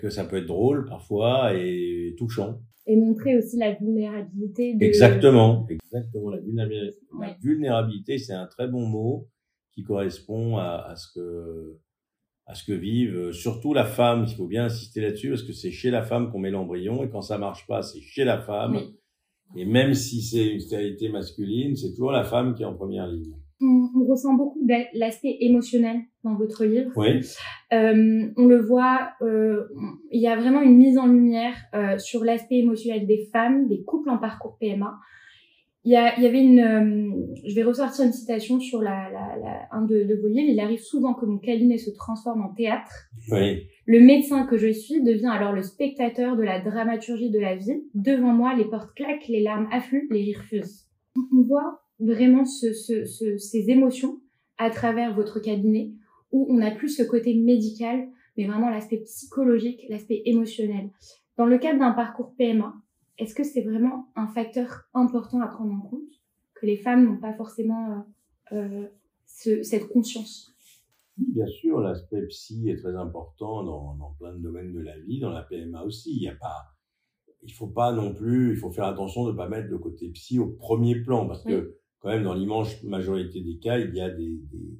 que 0.00 0.10
ça 0.10 0.24
peut 0.24 0.36
être 0.36 0.46
drôle 0.46 0.86
parfois 0.86 1.54
et 1.54 2.14
touchant 2.16 2.60
et 2.86 2.96
montrer 2.96 3.36
aussi 3.36 3.56
la 3.56 3.72
vulnérabilité. 3.72 4.74
De... 4.74 4.84
Exactement, 4.84 5.66
exactement. 5.68 6.30
La 6.30 6.40
vulnérabilité, 6.40 6.98
la 7.18 7.36
vulnérabilité, 7.40 8.18
c'est 8.18 8.34
un 8.34 8.46
très 8.46 8.68
bon 8.68 8.86
mot 8.86 9.28
qui 9.72 9.82
correspond 9.82 10.58
à, 10.58 10.84
à, 10.88 10.96
ce 10.96 11.08
que 11.14 11.78
à 12.46 12.54
ce 12.54 12.64
que 12.64 12.72
vivent 12.72 13.32
surtout 13.32 13.72
la 13.72 13.84
femme. 13.84 14.26
Il 14.28 14.34
faut 14.34 14.46
bien 14.46 14.66
insister 14.66 15.00
là-dessus 15.00 15.30
parce 15.30 15.42
que 15.42 15.52
c'est 15.52 15.70
chez 15.70 15.90
la 15.90 16.02
femme 16.02 16.30
qu'on 16.30 16.38
met 16.38 16.50
l'embryon 16.50 17.02
et 17.02 17.08
quand 17.08 17.22
ça 17.22 17.38
marche 17.38 17.66
pas, 17.66 17.82
c'est 17.82 18.00
chez 18.00 18.24
la 18.24 18.38
femme. 18.38 18.78
Et 19.56 19.64
même 19.64 19.94
si 19.94 20.20
c'est 20.22 20.46
une 20.46 20.60
stérilité 20.60 21.08
masculine, 21.08 21.76
c'est 21.76 21.90
toujours 21.90 22.12
la 22.12 22.24
femme 22.24 22.54
qui 22.54 22.62
est 22.62 22.66
en 22.66 22.74
première 22.74 23.06
ligne 23.06 23.34
on, 23.60 24.04
ressent 24.04 24.34
beaucoup 24.34 24.60
l'aspect 24.94 25.36
émotionnel 25.40 26.00
dans 26.22 26.34
votre 26.34 26.64
livre. 26.64 26.90
Oui. 26.96 27.20
Euh, 27.72 28.26
on 28.36 28.46
le 28.46 28.60
voit, 28.60 29.12
euh, 29.22 29.64
il 30.10 30.20
y 30.20 30.28
a 30.28 30.36
vraiment 30.36 30.62
une 30.62 30.76
mise 30.76 30.98
en 30.98 31.06
lumière 31.06 31.54
euh, 31.74 31.98
sur 31.98 32.24
l'aspect 32.24 32.56
émotionnel 32.56 33.06
des 33.06 33.28
femmes, 33.32 33.68
des 33.68 33.82
couples 33.84 34.10
en 34.10 34.18
parcours 34.18 34.56
PMA. 34.58 34.94
il 35.84 35.92
y, 35.92 35.96
a, 35.96 36.16
il 36.16 36.24
y 36.24 36.26
avait 36.26 36.42
une, 36.42 36.60
euh, 36.60 37.26
je 37.46 37.54
vais 37.54 37.62
ressortir 37.62 38.04
une 38.04 38.12
citation 38.12 38.60
sur 38.60 38.82
la, 38.82 39.10
la, 39.10 39.36
la 39.36 39.68
un 39.72 39.82
de, 39.82 40.04
de 40.04 40.14
vos 40.20 40.28
livres. 40.28 40.50
Il 40.50 40.60
arrive 40.60 40.80
souvent 40.80 41.14
que 41.14 41.26
mon 41.26 41.38
cabinet 41.38 41.78
se 41.78 41.90
transforme 41.90 42.42
en 42.42 42.54
théâtre. 42.54 42.92
Oui. 43.30 43.66
Le 43.86 44.00
médecin 44.00 44.46
que 44.46 44.56
je 44.56 44.72
suis 44.72 45.02
devient 45.02 45.30
alors 45.32 45.52
le 45.52 45.62
spectateur 45.62 46.36
de 46.36 46.42
la 46.42 46.60
dramaturgie 46.60 47.30
de 47.30 47.38
la 47.38 47.54
vie. 47.54 47.84
Devant 47.94 48.32
moi, 48.32 48.54
les 48.54 48.64
portes 48.64 48.94
claquent, 48.94 49.28
les 49.28 49.42
larmes 49.42 49.68
affluent, 49.70 50.08
les 50.10 50.22
rires 50.22 50.44
fusent. 50.44 50.86
On 51.16 51.42
voit 51.42 51.83
vraiment 52.04 52.44
ce, 52.44 52.72
ce, 52.72 53.04
ce, 53.04 53.36
ces 53.38 53.70
émotions 53.70 54.20
à 54.58 54.70
travers 54.70 55.14
votre 55.14 55.40
cabinet 55.40 55.92
où 56.32 56.46
on 56.50 56.58
n'a 56.58 56.72
plus 56.72 56.88
ce 56.88 57.02
côté 57.02 57.34
médical, 57.34 58.08
mais 58.36 58.46
vraiment 58.46 58.70
l'aspect 58.70 58.98
psychologique, 58.98 59.86
l'aspect 59.88 60.22
émotionnel. 60.26 60.90
Dans 61.36 61.46
le 61.46 61.58
cadre 61.58 61.78
d'un 61.80 61.92
parcours 61.92 62.34
PMA, 62.36 62.74
est-ce 63.18 63.34
que 63.34 63.44
c'est 63.44 63.62
vraiment 63.62 64.08
un 64.16 64.26
facteur 64.26 64.88
important 64.94 65.40
à 65.40 65.46
prendre 65.46 65.72
en 65.72 65.80
compte 65.88 66.10
que 66.54 66.66
les 66.66 66.76
femmes 66.76 67.04
n'ont 67.04 67.20
pas 67.20 67.34
forcément 67.34 68.04
euh, 68.52 68.56
euh, 68.56 68.86
ce, 69.26 69.62
cette 69.62 69.88
conscience? 69.88 70.52
Bien 71.16 71.46
sûr, 71.46 71.78
l'aspect 71.78 72.26
psy 72.26 72.68
est 72.68 72.76
très 72.76 72.96
important 72.96 73.62
dans, 73.62 73.94
dans, 73.94 74.14
plein 74.18 74.34
de 74.34 74.42
domaines 74.42 74.72
de 74.72 74.80
la 74.80 74.98
vie, 74.98 75.20
dans 75.20 75.30
la 75.30 75.42
PMA 75.42 75.84
aussi. 75.84 76.16
Il 76.16 76.22
y 76.22 76.28
a 76.28 76.34
pas, 76.34 76.74
il 77.42 77.52
faut 77.52 77.68
pas 77.68 77.92
non 77.92 78.12
plus, 78.12 78.54
il 78.54 78.56
faut 78.56 78.72
faire 78.72 78.86
attention 78.86 79.24
de 79.26 79.32
ne 79.32 79.36
pas 79.36 79.48
mettre 79.48 79.68
le 79.68 79.78
côté 79.78 80.08
psy 80.10 80.40
au 80.40 80.48
premier 80.48 81.00
plan 81.02 81.28
parce 81.28 81.44
que 81.44 81.78
quand 82.04 82.10
même 82.10 82.24
dans 82.24 82.34
l'immense 82.34 82.82
majorité 82.82 83.40
des 83.40 83.56
cas, 83.58 83.78
il 83.78 83.94
y 83.94 84.00
a 84.02 84.10
des, 84.10 84.36
des, 84.52 84.78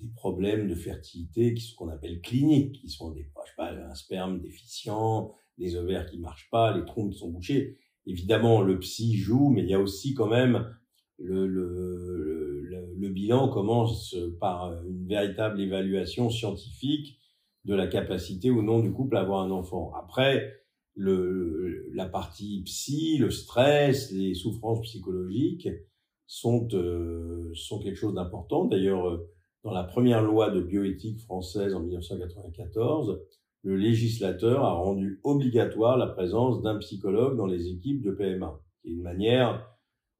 des 0.00 0.08
problèmes 0.16 0.66
de 0.68 0.74
fertilité 0.74 1.54
qui 1.54 1.62
sont 1.62 1.76
qu'on 1.76 1.88
appelle 1.88 2.20
cliniques, 2.20 2.80
qui 2.80 2.88
sont 2.88 3.12
des, 3.12 3.22
je 3.22 3.48
sais 3.48 3.54
pas, 3.56 3.72
un 3.72 3.94
sperme 3.94 4.40
déficient, 4.40 5.30
les 5.56 5.76
ovaires 5.76 6.04
qui 6.10 6.18
marchent 6.18 6.50
pas, 6.50 6.76
les 6.76 6.84
trompes 6.84 7.12
qui 7.12 7.18
sont 7.20 7.30
bouchées. 7.30 7.78
Évidemment, 8.06 8.60
le 8.60 8.80
psy 8.80 9.14
joue, 9.14 9.50
mais 9.50 9.62
il 9.62 9.68
y 9.68 9.74
a 9.74 9.78
aussi 9.78 10.14
quand 10.14 10.26
même 10.26 10.66
le, 11.18 11.46
le, 11.46 12.60
le, 12.64 12.92
le 12.98 13.08
bilan 13.08 13.48
commence 13.50 14.16
par 14.40 14.84
une 14.84 15.06
véritable 15.06 15.60
évaluation 15.60 16.28
scientifique 16.28 17.20
de 17.64 17.74
la 17.76 17.86
capacité 17.86 18.50
ou 18.50 18.62
non 18.62 18.80
du 18.80 18.92
couple 18.92 19.16
à 19.16 19.20
avoir 19.20 19.44
un 19.44 19.52
enfant. 19.52 19.92
Après, 19.94 20.52
le, 20.96 21.88
la 21.94 22.06
partie 22.06 22.62
psy, 22.64 23.16
le 23.18 23.30
stress, 23.30 24.10
les 24.10 24.34
souffrances 24.34 24.82
psychologiques 24.82 25.68
sont, 26.26 26.68
euh, 26.74 27.50
sont 27.54 27.80
quelque 27.80 27.96
chose 27.96 28.14
d'important. 28.14 28.64
D'ailleurs, 28.64 29.20
dans 29.62 29.72
la 29.72 29.84
première 29.84 30.22
loi 30.22 30.50
de 30.50 30.60
bioéthique 30.60 31.20
française 31.20 31.74
en 31.74 31.80
1994, 31.80 33.20
le 33.62 33.76
législateur 33.76 34.62
a 34.62 34.72
rendu 34.74 35.20
obligatoire 35.24 35.96
la 35.96 36.06
présence 36.06 36.60
d'un 36.60 36.76
psychologue 36.78 37.36
dans 37.36 37.46
les 37.46 37.68
équipes 37.68 38.02
de 38.02 38.10
PMA. 38.10 38.60
C'est 38.82 38.90
une 38.90 39.02
manière 39.02 39.66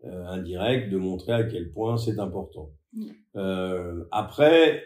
euh, 0.05 0.27
indirecte 0.29 0.91
de 0.91 0.97
montrer 0.97 1.33
à 1.33 1.45
quel 1.45 1.71
point 1.71 1.97
c'est 1.99 2.19
important. 2.19 2.71
Euh, 3.37 4.05
après, 4.11 4.83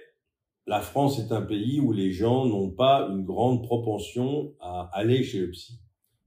la 0.67 0.81
France 0.81 1.19
est 1.19 1.33
un 1.33 1.43
pays 1.43 1.81
où 1.81 1.93
les 1.93 2.11
gens 2.11 2.47
n'ont 2.47 2.71
pas 2.71 3.09
une 3.11 3.25
grande 3.25 3.63
propension 3.63 4.55
à 4.61 4.91
aller 4.93 5.23
chez 5.23 5.41
le 5.41 5.51
psy. 5.51 5.81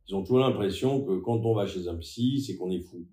Ils 0.08 0.16
ont 0.16 0.22
toujours 0.22 0.40
l'impression 0.40 1.04
que 1.04 1.20
quand 1.20 1.46
on 1.46 1.54
va 1.54 1.68
chez 1.68 1.88
un 1.88 1.96
psy, 1.96 2.42
c'est 2.42 2.56
qu'on 2.56 2.72
est 2.72 2.80
fou. 2.80 3.06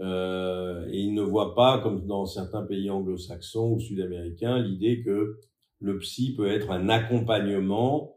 Euh, 0.00 0.86
et 0.90 0.98
ils 0.98 1.14
ne 1.14 1.22
voient 1.22 1.54
pas, 1.54 1.78
comme 1.78 2.06
dans 2.06 2.26
certains 2.26 2.62
pays 2.62 2.90
anglo-saxons 2.90 3.74
ou 3.74 3.80
sud-américains, 3.80 4.58
l'idée 4.58 5.02
que 5.02 5.38
le 5.80 5.98
psy 5.98 6.34
peut 6.34 6.50
être 6.50 6.70
un 6.70 6.88
accompagnement 6.88 8.16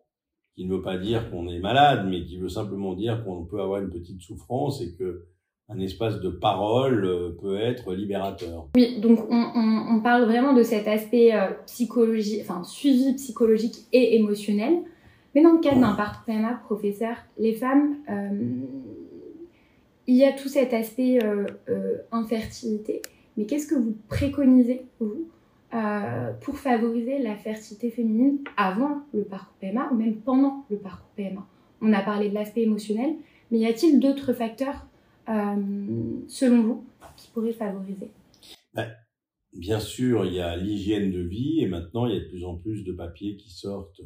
qui 0.56 0.66
ne 0.66 0.76
veut 0.76 0.82
pas 0.82 0.98
dire 0.98 1.30
qu'on 1.30 1.48
est 1.48 1.60
malade, 1.60 2.08
mais 2.10 2.24
qui 2.26 2.38
veut 2.38 2.50
simplement 2.50 2.96
dire 2.96 3.24
qu'on 3.24 3.46
peut 3.46 3.62
avoir 3.62 3.80
une 3.80 3.90
petite 3.90 4.22
souffrance 4.22 4.82
et 4.82 4.96
que 4.96 5.26
un 5.70 5.80
espace 5.80 6.22
de 6.22 6.30
parole 6.30 7.04
euh, 7.04 7.38
peut 7.42 7.60
être 7.60 7.94
libérateur. 7.94 8.70
Oui, 8.76 9.00
donc 9.02 9.20
on, 9.30 9.52
on, 9.54 9.98
on 9.98 10.02
parle 10.02 10.24
vraiment 10.24 10.54
de 10.54 10.64
cet 10.64 10.88
aspect 10.88 11.34
euh, 11.34 11.52
psychologie, 11.66 12.40
enfin 12.42 12.64
suivi 12.64 13.14
psychologique 13.16 13.76
et 13.92 14.16
émotionnel. 14.16 14.80
Mais 15.36 15.44
dans 15.44 15.52
le 15.52 15.60
cadre 15.60 15.82
d'un 15.82 15.96
PMA, 16.26 16.62
professeur, 16.66 17.16
les 17.38 17.54
femmes, 17.54 17.98
euh, 18.10 18.30
il 20.08 20.16
y 20.16 20.24
a 20.24 20.32
tout 20.32 20.48
cet 20.48 20.74
aspect 20.74 21.24
euh, 21.24 21.46
euh 21.70 21.98
infertilité. 22.12 23.02
Mais 23.36 23.46
qu'est-ce 23.46 23.68
que 23.68 23.76
vous 23.76 23.96
préconisez, 24.08 24.86
vous, 25.00 25.30
euh, 25.74 26.34
pour 26.42 26.58
favoriser 26.58 27.20
la 27.20 27.36
fertilité 27.36 27.92
féminine 27.92 28.40
avant 28.56 29.02
le 29.14 29.26
parcours 29.26 29.56
PMA 29.60 29.90
ou 29.92 29.96
même 29.96 30.16
pendant 30.22 30.66
le 30.70 30.78
parcours 30.78 31.10
PMA. 31.16 31.46
On 31.82 31.94
a 31.94 32.02
parlé 32.02 32.30
de 32.30 32.34
l'aspect 32.34 32.64
émotionnel, 32.64 33.16
mais 33.52 33.60
y 33.60 33.66
a-t-il 33.68 34.00
d'autres 34.00 34.34
facteurs, 34.34 34.88
selon 35.28 36.62
vous, 36.64 36.86
qui 37.18 37.30
pourraient 37.32 37.52
favoriser? 37.52 38.10
Ben, 38.74 38.90
Bien 39.54 39.80
sûr, 39.80 40.26
il 40.26 40.34
y 40.34 40.40
a 40.40 40.56
l'hygiène 40.56 41.12
de 41.12 41.22
vie 41.22 41.62
et 41.62 41.68
maintenant 41.68 42.06
il 42.06 42.14
y 42.14 42.18
a 42.18 42.20
de 42.20 42.28
plus 42.28 42.46
en 42.46 42.56
plus 42.56 42.84
de 42.84 42.92
papiers 42.92 43.38
qui 43.38 43.52
sortent 43.52 44.02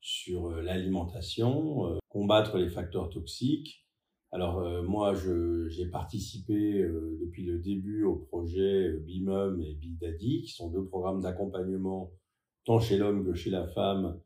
sur 0.00 0.50
l'alimentation, 0.50 1.98
combattre 2.08 2.58
les 2.58 2.68
facteurs 2.68 3.08
toxiques. 3.08 3.85
Alors 4.36 4.58
euh, 4.58 4.82
moi, 4.82 5.14
j'ai 5.68 5.86
participé 5.86 6.82
euh, 6.82 7.16
depuis 7.22 7.42
le 7.46 7.58
début 7.58 8.04
au 8.04 8.16
projet 8.16 8.88
euh, 8.88 8.98
BIMUM 8.98 9.62
et 9.62 9.72
BIDADI, 9.72 10.42
qui 10.42 10.52
sont 10.52 10.68
deux 10.68 10.84
programmes 10.84 11.22
d'accompagnement 11.22 12.10
tant 12.66 12.78
chez 12.78 12.98
l'homme 12.98 13.24
que 13.24 13.32
chez 13.32 13.48
la 13.48 13.66
femme 13.66 14.20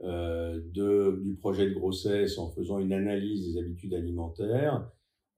de, 0.00 1.20
du 1.24 1.34
projet 1.34 1.68
de 1.68 1.74
grossesse 1.74 2.38
en 2.38 2.52
faisant 2.52 2.78
une 2.78 2.92
analyse 2.92 3.52
des 3.52 3.58
habitudes 3.58 3.94
alimentaires, 3.94 4.88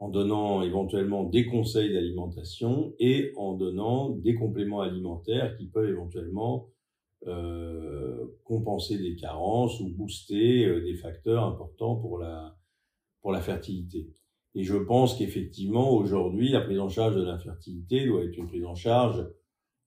en 0.01 0.11
donnant 0.11 0.61
éventuellement 0.61 1.25
des 1.25 1.47
conseils 1.47 1.91
d'alimentation 1.91 2.93
et 2.99 3.33
en 3.39 3.55
donnant 3.55 4.11
des 4.11 4.35
compléments 4.35 4.83
alimentaires 4.83 5.57
qui 5.57 5.65
peuvent 5.65 5.89
éventuellement 5.89 6.69
euh, 7.27 8.27
compenser 8.45 8.99
des 8.99 9.17
carences 9.17 9.81
ou 9.81 9.89
booster 9.89 10.83
des 10.83 10.97
facteurs 10.97 11.45
importants 11.45 11.97
pour 11.97 12.19
la, 12.19 12.60
pour 13.21 13.33
la 13.33 13.41
fertilité. 13.41 14.09
Et 14.55 14.65
je 14.65 14.77
pense 14.77 15.17
qu'effectivement, 15.17 15.95
aujourd'hui, 15.95 16.51
la 16.51 16.61
prise 16.61 16.81
en 16.81 16.89
charge 16.89 17.17
de 17.17 17.23
l'infertilité 17.23 18.07
doit 18.07 18.25
être 18.25 18.37
une 18.37 18.49
prise 18.49 18.65
en 18.65 18.75
charge 18.75 19.27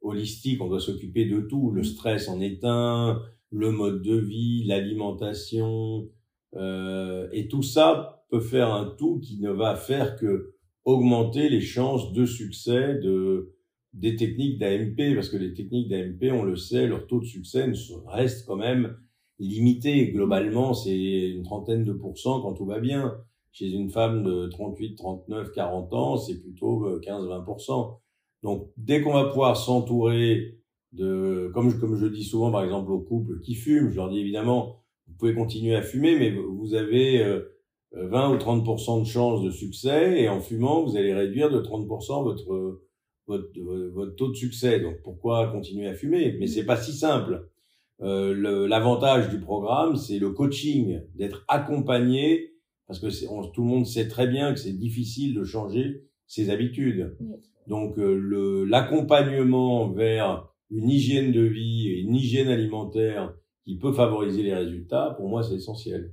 holistique. 0.01 0.61
On 0.61 0.69
doit 0.69 0.79
s'occuper 0.79 1.25
de 1.25 1.41
tout. 1.41 1.71
Le 1.71 1.83
stress 1.83 2.29
en 2.29 2.39
est 2.39 2.63
un, 2.63 3.21
le 3.51 3.71
mode 3.71 4.01
de 4.01 4.15
vie, 4.15 4.63
l'alimentation, 4.65 6.09
euh, 6.55 7.27
et 7.31 7.47
tout 7.47 7.63
ça 7.63 8.25
peut 8.29 8.39
faire 8.39 8.73
un 8.73 8.95
tout 8.97 9.19
qui 9.19 9.39
ne 9.39 9.51
va 9.51 9.75
faire 9.75 10.15
que 10.15 10.53
augmenter 10.85 11.49
les 11.49 11.61
chances 11.61 12.13
de 12.13 12.25
succès 12.25 12.95
de 12.95 13.53
des 13.93 14.15
techniques 14.15 14.57
d'AMP, 14.57 15.13
parce 15.13 15.29
que 15.29 15.37
les 15.37 15.53
techniques 15.53 15.87
d'AMP, 15.87 16.31
on 16.31 16.43
le 16.43 16.55
sait, 16.55 16.87
leur 16.87 17.05
taux 17.05 17.19
de 17.19 17.25
succès 17.25 17.71
reste 18.07 18.47
quand 18.47 18.55
même 18.55 18.97
limité. 19.39 20.11
Globalement, 20.11 20.73
c'est 20.73 21.29
une 21.29 21.43
trentaine 21.43 21.83
de 21.83 21.93
pourcents 21.93 22.41
quand 22.41 22.53
tout 22.53 22.65
va 22.65 22.79
bien. 22.79 23.17
Chez 23.51 23.69
une 23.69 23.89
femme 23.89 24.23
de 24.23 24.47
38, 24.47 24.95
39, 24.95 25.51
40 25.51 25.93
ans, 25.93 26.17
c'est 26.17 26.41
plutôt 26.41 26.99
15-20%. 27.01 27.71
Euh, 27.71 27.95
Donc, 28.41 28.69
dès 28.77 29.01
qu'on 29.01 29.13
va 29.13 29.25
pouvoir 29.25 29.57
s'entourer 29.57 30.57
de, 30.91 31.51
comme 31.53 31.69
je, 31.69 31.77
comme 31.77 31.95
je 31.95 32.07
dis 32.07 32.23
souvent, 32.23 32.51
par 32.51 32.63
exemple, 32.63 32.91
aux 32.91 33.01
couples 33.01 33.39
qui 33.41 33.55
fument, 33.55 33.89
je 33.89 33.95
leur 33.95 34.09
dis 34.09 34.19
évidemment, 34.19 34.77
vous 35.07 35.13
pouvez 35.15 35.35
continuer 35.35 35.75
à 35.75 35.81
fumer, 35.81 36.17
mais 36.17 36.31
vous 36.31 36.73
avez 36.73 37.23
20 37.91 38.31
euh, 38.31 38.35
ou 38.35 38.37
30% 38.37 39.01
de 39.01 39.05
chances 39.05 39.43
de 39.43 39.51
succès, 39.51 40.21
et 40.21 40.29
en 40.29 40.39
fumant, 40.39 40.83
vous 40.83 40.97
allez 40.97 41.13
réduire 41.13 41.51
de 41.51 41.59
30% 41.61 42.23
votre, 42.23 42.81
votre, 43.27 43.49
votre 43.93 44.15
taux 44.15 44.29
de 44.29 44.35
succès. 44.35 44.79
Donc, 44.79 44.95
pourquoi 45.03 45.51
continuer 45.51 45.87
à 45.87 45.93
fumer? 45.93 46.37
Mais 46.39 46.47
c'est 46.47 46.65
pas 46.65 46.77
si 46.77 46.93
simple. 46.93 47.49
Euh, 48.01 48.67
L'avantage 48.67 49.29
du 49.29 49.39
programme, 49.39 49.95
c'est 49.95 50.19
le 50.19 50.31
coaching, 50.31 51.01
d'être 51.15 51.45
accompagné, 51.47 52.53
parce 52.87 52.99
que 52.99 53.07
tout 53.53 53.61
le 53.61 53.67
monde 53.67 53.85
sait 53.85 54.07
très 54.07 54.27
bien 54.27 54.53
que 54.53 54.59
c'est 54.59 54.73
difficile 54.73 55.35
de 55.35 55.43
changer 55.43 56.03
ses 56.27 56.49
habitudes. 56.49 57.15
Donc 57.67 57.97
euh, 57.97 58.65
l'accompagnement 58.67 59.89
vers 59.89 60.49
une 60.69 60.89
hygiène 60.89 61.31
de 61.31 61.41
vie 61.41 61.87
et 61.89 61.99
une 61.99 62.15
hygiène 62.15 62.49
alimentaire 62.49 63.33
qui 63.63 63.77
peut 63.77 63.93
favoriser 63.93 64.43
les 64.43 64.53
résultats, 64.53 65.13
pour 65.17 65.29
moi, 65.29 65.43
c'est 65.43 65.55
essentiel. 65.55 66.11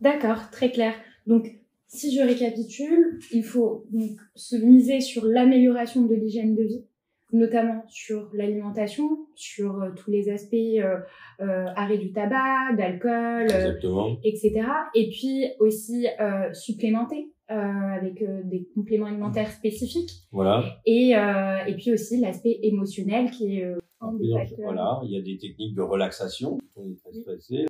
D'accord, 0.00 0.50
très 0.52 0.70
clair. 0.70 0.94
Donc, 1.26 1.50
si 1.88 2.14
je 2.14 2.20
récapitule, 2.22 3.18
il 3.32 3.42
faut 3.42 3.86
donc 3.90 4.18
se 4.34 4.56
miser 4.56 5.00
sur 5.00 5.24
l'amélioration 5.24 6.06
de 6.06 6.14
l'hygiène 6.14 6.54
de 6.54 6.62
vie, 6.62 6.84
notamment 7.32 7.84
sur 7.88 8.30
l'alimentation, 8.32 9.26
sur 9.34 9.82
euh, 9.82 9.90
tous 9.96 10.10
les 10.10 10.30
aspects 10.30 10.54
euh, 10.54 10.96
euh, 11.40 11.66
arrêt 11.76 11.98
du 11.98 12.12
tabac, 12.12 12.74
d'alcool, 12.76 13.48
euh, 13.52 14.14
etc. 14.24 14.66
Et 14.94 15.10
puis 15.10 15.46
aussi 15.60 16.06
euh, 16.20 16.52
supplémenter 16.52 17.32
euh, 17.50 17.54
avec 17.54 18.24
des 18.44 18.68
compléments 18.74 19.06
alimentaires 19.06 19.50
spécifiques. 19.50 20.10
Voilà. 20.32 20.80
Et, 20.86 21.10
et 21.12 21.74
puis 21.74 21.92
aussi 21.92 22.20
l'aspect 22.20 22.58
émotionnel 22.62 23.30
qui 23.30 23.58
est 23.58 23.74
un 24.00 24.12
des 24.14 24.32
Voilà, 24.62 25.00
il 25.04 25.10
y 25.10 25.18
a 25.18 25.22
des 25.22 25.38
techniques 25.38 25.74
de 25.74 25.82
relaxation. 25.82 26.58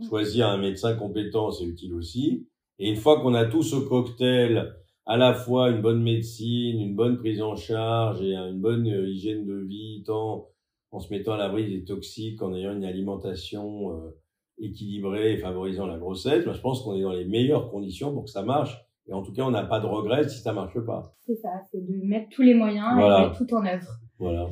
Choisir 0.08 0.48
un 0.48 0.58
médecin 0.58 0.94
compétent, 0.96 1.50
c'est 1.50 1.64
utile 1.64 1.94
aussi. 1.94 2.46
Et 2.78 2.88
une 2.88 2.96
fois 2.96 3.20
qu'on 3.20 3.34
a 3.34 3.46
tout 3.46 3.62
ce 3.62 3.76
cocktail 3.76 4.72
à 5.08 5.16
la 5.16 5.32
fois 5.32 5.70
une 5.70 5.80
bonne 5.80 6.02
médecine, 6.02 6.80
une 6.80 6.94
bonne 6.94 7.16
prise 7.16 7.40
en 7.40 7.56
charge 7.56 8.20
et 8.20 8.34
une 8.34 8.60
bonne 8.60 8.86
euh, 8.86 9.08
hygiène 9.08 9.46
de 9.46 9.56
vie, 9.56 10.02
tant 10.04 10.48
en 10.90 11.00
se 11.00 11.10
mettant 11.12 11.32
à 11.32 11.38
l'abri 11.38 11.66
des 11.66 11.82
toxiques, 11.82 12.42
en 12.42 12.54
ayant 12.54 12.72
une 12.72 12.84
alimentation 12.84 13.90
euh, 13.90 14.10
équilibrée 14.58 15.32
et 15.32 15.38
favorisant 15.38 15.86
la 15.86 15.96
grossesse, 15.96 16.44
ben, 16.44 16.52
je 16.52 16.60
pense 16.60 16.82
qu'on 16.82 16.94
est 16.94 17.02
dans 17.02 17.12
les 17.12 17.24
meilleures 17.24 17.70
conditions 17.70 18.12
pour 18.12 18.24
que 18.24 18.30
ça 18.30 18.42
marche. 18.42 18.78
Et 19.06 19.14
en 19.14 19.22
tout 19.22 19.32
cas, 19.32 19.42
on 19.44 19.50
n'a 19.50 19.64
pas 19.64 19.80
de 19.80 19.86
regrets 19.86 20.28
si 20.28 20.40
ça 20.40 20.52
marche 20.52 20.78
pas. 20.80 21.14
C'est 21.20 21.36
ça, 21.36 21.48
c'est 21.70 21.80
de 21.80 22.04
mettre 22.04 22.28
tous 22.30 22.42
les 22.42 22.54
moyens 22.54 22.92
et 22.92 23.02
de 23.02 23.28
mettre 23.28 23.38
tout 23.38 23.54
en 23.54 23.64
œuvre. 23.64 23.88
Voilà. 24.18 24.50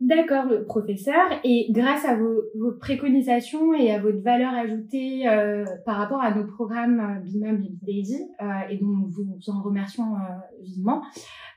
D'accord, 0.00 0.44
le 0.44 0.64
professeur. 0.64 1.24
Et 1.42 1.68
grâce 1.70 2.04
à 2.04 2.16
vos, 2.16 2.72
préconisations 2.72 3.72
et 3.72 3.90
à 3.90 3.98
votre 3.98 4.18
valeur 4.18 4.52
ajoutée 4.52 5.26
euh, 5.26 5.64
par 5.86 5.96
rapport 5.96 6.20
à 6.20 6.34
nos 6.34 6.46
programmes 6.46 7.00
euh, 7.00 7.18
BIMUM 7.20 7.62
et 7.62 7.72
Daisy, 7.82 8.28
euh, 8.42 8.68
et 8.68 8.76
dont 8.76 8.88
nous 8.88 9.08
vous 9.08 9.38
en 9.48 9.62
remercions 9.62 10.16
vivement, 10.62 11.02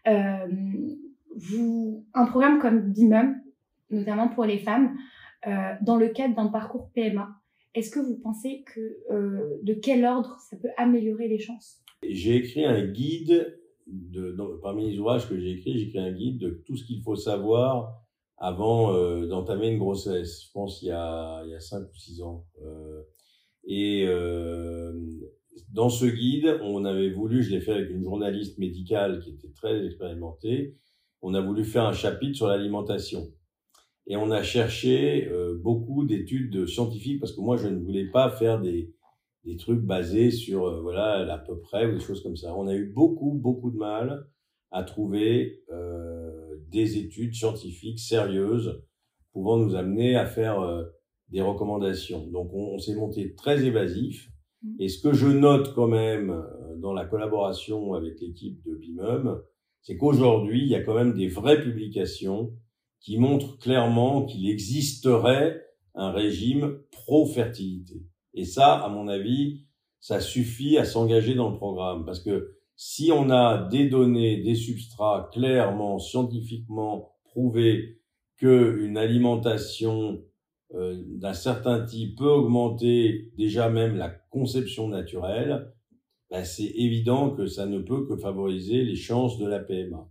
un 0.05 0.47
programme 2.27 2.59
comme 2.59 2.93
BIMUM, 2.93 3.41
notamment 3.89 4.29
pour 4.29 4.45
les 4.45 4.59
femmes, 4.59 4.95
dans 5.81 5.97
le 5.97 6.07
cadre 6.09 6.35
d'un 6.35 6.47
parcours 6.47 6.89
PMA, 6.93 7.29
est-ce 7.75 7.91
que 7.91 7.99
vous 7.99 8.17
pensez 8.17 8.63
que 8.73 9.61
de 9.63 9.73
quel 9.73 10.05
ordre 10.05 10.37
ça 10.49 10.57
peut 10.57 10.69
améliorer 10.77 11.27
les 11.27 11.39
chances? 11.39 11.81
J'ai 12.03 12.37
écrit 12.37 12.65
un 12.65 12.87
guide, 12.87 13.57
de, 13.87 14.35
parmi 14.61 14.91
les 14.91 14.99
ouvrages 14.99 15.29
que 15.29 15.37
j'ai 15.37 15.51
écrits, 15.51 15.77
j'ai 15.77 15.87
écrit 15.87 15.99
un 15.99 16.11
guide 16.11 16.39
de 16.39 16.63
tout 16.65 16.75
ce 16.75 16.85
qu'il 16.85 17.01
faut 17.01 17.15
savoir 17.15 18.01
avant 18.39 18.93
euh, 18.93 19.27
d'entamer 19.27 19.69
une 19.69 19.77
grossesse. 19.77 20.45
Je 20.47 20.51
pense 20.51 20.81
il 20.81 20.87
y 20.87 20.91
a 20.91 21.43
il 21.45 21.51
y 21.51 21.55
a 21.55 21.59
cinq 21.59 21.83
ou 21.83 21.95
six 21.95 22.21
ans. 22.21 22.45
Euh, 22.63 23.03
et 23.65 24.05
euh, 24.07 24.93
dans 25.71 25.89
ce 25.89 26.05
guide, 26.05 26.59
on 26.63 26.85
avait 26.85 27.11
voulu, 27.11 27.43
je 27.43 27.51
l'ai 27.51 27.61
fait 27.61 27.73
avec 27.73 27.89
une 27.91 28.03
journaliste 28.03 28.57
médicale 28.57 29.19
qui 29.19 29.31
était 29.31 29.51
très 29.51 29.85
expérimentée, 29.85 30.77
on 31.21 31.33
a 31.33 31.41
voulu 31.41 31.63
faire 31.63 31.85
un 31.85 31.93
chapitre 31.93 32.35
sur 32.35 32.47
l'alimentation. 32.47 33.27
Et 34.07 34.15
on 34.15 34.31
a 34.31 34.41
cherché 34.41 35.27
euh, 35.27 35.55
beaucoup 35.61 36.03
d'études 36.05 36.65
scientifiques 36.65 37.19
parce 37.19 37.33
que 37.33 37.41
moi 37.41 37.57
je 37.57 37.67
ne 37.67 37.79
voulais 37.79 38.07
pas 38.07 38.29
faire 38.31 38.59
des 38.59 38.91
des 39.45 39.55
trucs 39.55 39.81
basés 39.81 40.31
sur 40.31 40.65
euh, 40.67 40.81
voilà 40.81 41.31
à 41.31 41.37
peu 41.37 41.59
près 41.59 41.85
ou 41.85 41.93
des 41.93 41.99
choses 41.99 42.23
comme 42.23 42.35
ça. 42.35 42.55
On 42.55 42.67
a 42.67 42.75
eu 42.75 42.85
beaucoup 42.85 43.33
beaucoup 43.33 43.69
de 43.69 43.77
mal 43.77 44.27
à 44.71 44.83
trouver 44.83 45.63
euh, 45.71 46.18
des 46.69 46.97
études 46.97 47.33
scientifiques 47.33 47.99
sérieuses 47.99 48.83
pouvant 49.31 49.57
nous 49.57 49.75
amener 49.75 50.15
à 50.15 50.25
faire 50.25 50.61
euh, 50.61 50.83
des 51.29 51.41
recommandations. 51.41 52.27
Donc 52.27 52.51
on, 52.53 52.75
on 52.75 52.77
s'est 52.79 52.95
monté 52.95 53.35
très 53.35 53.65
évasif. 53.65 54.29
Mmh. 54.63 54.75
Et 54.79 54.89
ce 54.89 55.01
que 55.01 55.13
je 55.13 55.27
note 55.27 55.73
quand 55.73 55.87
même 55.87 56.31
euh, 56.31 56.77
dans 56.77 56.93
la 56.93 57.05
collaboration 57.05 57.93
avec 57.93 58.19
l'équipe 58.19 58.63
de 58.65 58.75
BIMUM, 58.75 59.41
c'est 59.81 59.97
qu'aujourd'hui, 59.97 60.61
il 60.61 60.67
y 60.67 60.75
a 60.75 60.81
quand 60.81 60.95
même 60.95 61.13
des 61.13 61.27
vraies 61.27 61.61
publications 61.61 62.53
qui 62.99 63.17
montrent 63.17 63.57
clairement 63.57 64.25
qu'il 64.25 64.49
existerait 64.49 65.61
un 65.95 66.11
régime 66.11 66.79
pro-fertilité. 66.91 68.05
Et 68.33 68.45
ça, 68.45 68.73
à 68.75 68.89
mon 68.89 69.07
avis, 69.07 69.65
ça 69.99 70.19
suffit 70.19 70.77
à 70.77 70.85
s'engager 70.85 71.35
dans 71.35 71.49
le 71.49 71.57
programme 71.57 72.05
parce 72.05 72.19
que 72.19 72.58
si 72.81 73.11
on 73.11 73.29
a 73.29 73.67
des 73.67 73.89
données, 73.89 74.37
des 74.37 74.55
substrats 74.55 75.29
clairement, 75.33 75.99
scientifiquement 75.99 77.11
prouvés 77.25 77.99
qu'une 78.37 78.95
alimentation 78.95 80.23
euh, 80.75 80.95
d'un 81.05 81.33
certain 81.33 81.83
type 81.83 82.17
peut 82.17 82.29
augmenter 82.29 83.33
déjà 83.37 83.69
même 83.69 83.97
la 83.97 84.07
conception 84.07 84.87
naturelle, 84.87 85.73
ben 86.31 86.45
c'est 86.45 86.71
évident 86.73 87.31
que 87.31 87.47
ça 87.47 87.65
ne 87.65 87.79
peut 87.79 88.07
que 88.07 88.15
favoriser 88.15 88.85
les 88.85 88.95
chances 88.95 89.37
de 89.37 89.45
la 89.45 89.59
PMA. 89.59 90.07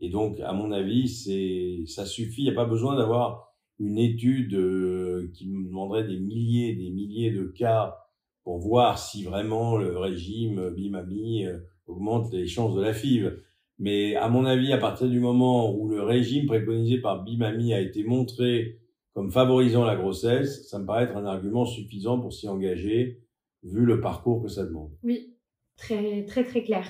Et 0.00 0.08
donc, 0.08 0.40
à 0.40 0.54
mon 0.54 0.72
avis, 0.72 1.10
c'est 1.10 1.84
ça 1.86 2.06
suffit. 2.06 2.40
Il 2.40 2.44
n'y 2.44 2.52
a 2.52 2.54
pas 2.54 2.64
besoin 2.64 2.96
d'avoir 2.96 3.52
une 3.80 3.98
étude 3.98 4.54
euh, 4.54 5.30
qui 5.34 5.46
nous 5.46 5.62
demanderait 5.62 6.04
des 6.04 6.18
milliers, 6.18 6.74
des 6.74 6.88
milliers 6.88 7.32
de 7.32 7.44
cas 7.44 7.98
pour 8.44 8.60
voir 8.60 8.98
si 8.98 9.24
vraiment 9.24 9.76
le 9.76 9.98
régime 9.98 10.70
Bimami 10.70 11.44
euh, 11.44 11.58
augmente 11.88 12.32
les 12.32 12.46
chances 12.46 12.74
de 12.74 12.82
la 12.82 12.92
FIV. 12.92 13.42
Mais 13.78 14.16
à 14.16 14.28
mon 14.28 14.44
avis, 14.44 14.72
à 14.72 14.78
partir 14.78 15.08
du 15.08 15.20
moment 15.20 15.74
où 15.74 15.88
le 15.88 16.02
régime 16.02 16.46
préconisé 16.46 16.98
par 16.98 17.24
Bimami 17.24 17.74
a 17.74 17.80
été 17.80 18.04
montré 18.04 18.78
comme 19.14 19.30
favorisant 19.30 19.84
la 19.84 19.96
grossesse, 19.96 20.68
ça 20.68 20.78
me 20.78 20.86
paraît 20.86 21.04
être 21.04 21.16
un 21.16 21.24
argument 21.24 21.64
suffisant 21.64 22.20
pour 22.20 22.32
s'y 22.32 22.48
engager, 22.48 23.20
vu 23.62 23.84
le 23.84 24.00
parcours 24.00 24.42
que 24.42 24.48
ça 24.48 24.64
demande. 24.64 24.90
Oui, 25.02 25.34
très 25.76 26.24
très 26.24 26.44
très 26.44 26.62
clair. 26.62 26.88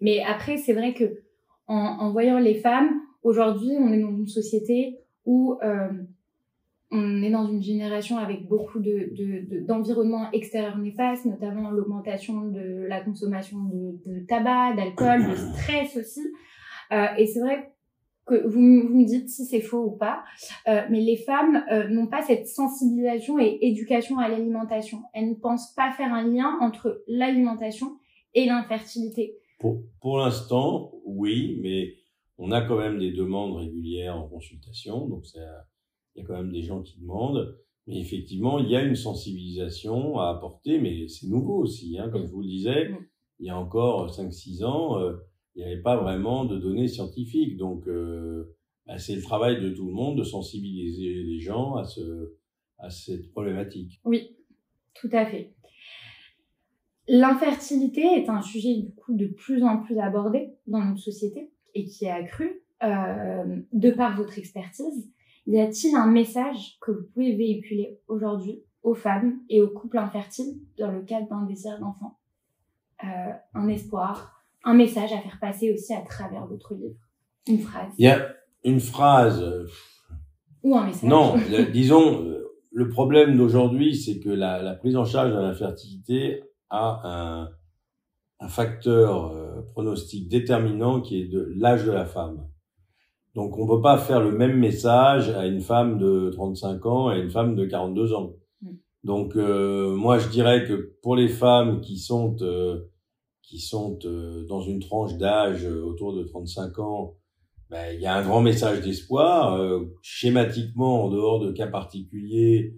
Mais 0.00 0.22
après, 0.22 0.56
c'est 0.56 0.72
vrai 0.72 0.94
que 0.94 1.22
en, 1.66 2.12
voyant 2.12 2.38
les 2.38 2.54
femmes, 2.54 2.90
aujourd'hui, 3.22 3.72
on 3.78 3.92
est 3.92 4.00
dans 4.00 4.16
une 4.16 4.28
société 4.28 4.98
où 5.24 5.58
euh, 5.62 5.88
on 6.94 7.22
est 7.22 7.30
dans 7.30 7.46
une 7.46 7.62
génération 7.62 8.18
avec 8.18 8.46
beaucoup 8.46 8.78
de, 8.78 9.10
d'environnements 9.66 10.30
de, 10.30 10.36
extérieurs 10.36 10.78
néfastes, 10.78 11.24
notamment 11.24 11.70
l'augmentation 11.70 12.42
de 12.42 12.86
la 12.88 13.00
consommation 13.00 13.58
de, 13.64 13.98
de 14.06 14.26
tabac, 14.26 14.74
d'alcool, 14.76 15.28
de 15.28 15.34
stress 15.34 15.96
aussi. 15.96 16.22
Euh, 16.92 17.06
et 17.18 17.26
c'est 17.26 17.40
vrai 17.40 17.72
que 18.26 18.46
vous, 18.46 18.88
vous, 18.88 18.98
me 19.00 19.04
dites 19.04 19.28
si 19.28 19.44
c'est 19.44 19.60
faux 19.60 19.84
ou 19.84 19.90
pas, 19.90 20.22
euh, 20.68 20.82
mais 20.88 21.00
les 21.00 21.16
femmes 21.16 21.64
euh, 21.70 21.88
n'ont 21.88 22.06
pas 22.06 22.22
cette 22.22 22.46
sensibilisation 22.46 23.38
et 23.38 23.58
éducation 23.62 24.18
à 24.18 24.28
l'alimentation. 24.28 25.02
Elles 25.12 25.30
ne 25.30 25.34
pensent 25.34 25.74
pas 25.74 25.92
faire 25.92 26.14
un 26.14 26.26
lien 26.26 26.56
entre 26.60 27.02
l'alimentation 27.08 27.98
et 28.34 28.46
l'infertilité. 28.46 29.34
Pour, 29.58 29.82
pour 30.00 30.18
l'instant, 30.18 30.92
oui, 31.04 31.58
mais 31.60 31.94
on 32.38 32.52
a 32.52 32.62
quand 32.62 32.78
même 32.78 32.98
des 32.98 33.12
demandes 33.12 33.56
régulières 33.56 34.16
en 34.16 34.28
consultation, 34.28 35.06
donc 35.08 35.26
c'est 35.26 35.40
il 36.14 36.20
y 36.20 36.24
a 36.24 36.26
quand 36.26 36.36
même 36.36 36.52
des 36.52 36.62
gens 36.62 36.82
qui 36.82 37.00
demandent. 37.00 37.58
Mais 37.86 38.00
effectivement, 38.00 38.58
il 38.58 38.70
y 38.70 38.76
a 38.76 38.82
une 38.82 38.96
sensibilisation 38.96 40.18
à 40.18 40.30
apporter, 40.30 40.78
mais 40.78 41.06
c'est 41.08 41.26
nouveau 41.26 41.58
aussi. 41.58 41.98
Hein, 41.98 42.08
comme 42.10 42.26
je 42.26 42.32
vous 42.32 42.40
le 42.40 42.48
disais, 42.48 42.90
il 43.40 43.46
y 43.46 43.50
a 43.50 43.58
encore 43.58 44.10
5-6 44.10 44.64
ans, 44.64 44.98
euh, 44.98 45.16
il 45.54 45.64
n'y 45.64 45.70
avait 45.70 45.82
pas 45.82 45.96
vraiment 45.96 46.44
de 46.44 46.58
données 46.58 46.88
scientifiques. 46.88 47.56
Donc, 47.56 47.86
euh, 47.86 48.56
bah, 48.86 48.98
c'est 48.98 49.16
le 49.16 49.22
travail 49.22 49.60
de 49.60 49.70
tout 49.70 49.86
le 49.86 49.92
monde 49.92 50.18
de 50.18 50.24
sensibiliser 50.24 51.22
les 51.22 51.40
gens 51.40 51.74
à, 51.74 51.84
ce, 51.84 52.36
à 52.78 52.90
cette 52.90 53.30
problématique. 53.32 54.00
Oui, 54.04 54.36
tout 54.94 55.10
à 55.12 55.26
fait. 55.26 55.54
L'infertilité 57.06 58.00
est 58.00 58.30
un 58.30 58.40
sujet 58.40 58.76
du 58.76 58.94
coup 58.94 59.14
de 59.14 59.26
plus 59.26 59.62
en 59.62 59.82
plus 59.82 59.98
abordé 59.98 60.54
dans 60.66 60.82
notre 60.82 61.00
société 61.00 61.52
et 61.74 61.84
qui 61.84 62.06
est 62.06 62.10
accru 62.10 62.62
euh, 62.82 63.60
de 63.72 63.90
par 63.90 64.16
votre 64.16 64.38
expertise. 64.38 65.10
Y 65.46 65.60
a-t-il 65.60 65.94
un 65.94 66.06
message 66.06 66.78
que 66.80 66.90
vous 66.90 67.06
pouvez 67.12 67.34
véhiculer 67.36 67.98
aujourd'hui 68.08 68.62
aux 68.82 68.94
femmes 68.94 69.40
et 69.48 69.60
aux 69.60 69.68
couples 69.68 69.98
infertiles 69.98 70.54
dans 70.78 70.90
le 70.90 71.02
cadre 71.02 71.28
d'un 71.28 71.42
désir 71.42 71.78
d'enfant 71.78 72.18
euh, 73.04 73.32
Un 73.54 73.68
espoir, 73.68 74.42
un 74.64 74.74
message 74.74 75.12
à 75.12 75.18
faire 75.18 75.38
passer 75.40 75.72
aussi 75.72 75.92
à 75.92 76.02
travers 76.02 76.46
votre 76.46 76.74
livre 76.74 76.96
Une 77.46 77.58
phrase 77.58 77.92
Il 77.98 78.06
y 78.06 78.08
a 78.08 78.34
une 78.64 78.80
phrase. 78.80 79.42
Euh, 79.42 79.66
Ou 80.62 80.76
un 80.76 80.86
message 80.86 81.08
Non, 81.08 81.36
disons, 81.72 82.24
euh, 82.24 82.44
le 82.72 82.88
problème 82.88 83.36
d'aujourd'hui, 83.36 83.94
c'est 83.96 84.20
que 84.20 84.30
la, 84.30 84.62
la, 84.62 84.74
prise 84.74 84.96
en 84.96 85.04
charge 85.04 85.32
de 85.32 85.38
l'infertilité 85.38 86.42
a 86.70 87.00
un, 87.04 87.48
un 88.40 88.48
facteur 88.48 89.32
euh, 89.32 89.62
pronostic 89.72 90.28
déterminant 90.28 91.00
qui 91.00 91.20
est 91.20 91.26
de 91.26 91.52
l'âge 91.56 91.84
de 91.84 91.92
la 91.92 92.04
femme. 92.04 92.46
Donc 93.34 93.58
on 93.58 93.66
peut 93.66 93.80
pas 93.80 93.98
faire 93.98 94.20
le 94.20 94.30
même 94.30 94.58
message 94.58 95.28
à 95.30 95.46
une 95.46 95.60
femme 95.60 95.98
de 95.98 96.30
35 96.30 96.86
ans 96.86 97.10
et 97.10 97.14
à 97.14 97.18
une 97.18 97.30
femme 97.30 97.56
de 97.56 97.64
42 97.64 98.14
ans. 98.14 98.34
Mm. 98.62 98.70
Donc 99.02 99.36
euh, 99.36 99.94
moi 99.94 100.18
je 100.18 100.28
dirais 100.28 100.64
que 100.64 100.96
pour 101.02 101.16
les 101.16 101.28
femmes 101.28 101.80
qui 101.80 101.98
sont 101.98 102.36
euh, 102.42 102.90
qui 103.42 103.58
sont 103.58 103.98
euh, 104.04 104.46
dans 104.46 104.60
une 104.60 104.78
tranche 104.78 105.14
d'âge 105.14 105.66
autour 105.66 106.14
de 106.14 106.22
35 106.22 106.78
ans, 106.78 107.16
ben, 107.70 107.92
il 107.94 108.00
y 108.00 108.06
a 108.06 108.14
un 108.14 108.22
grand 108.22 108.40
message 108.40 108.80
d'espoir. 108.82 109.60
schématiquement, 110.00 111.04
en 111.04 111.10
dehors 111.10 111.40
de 111.40 111.50
cas 111.50 111.66
particuliers, 111.66 112.76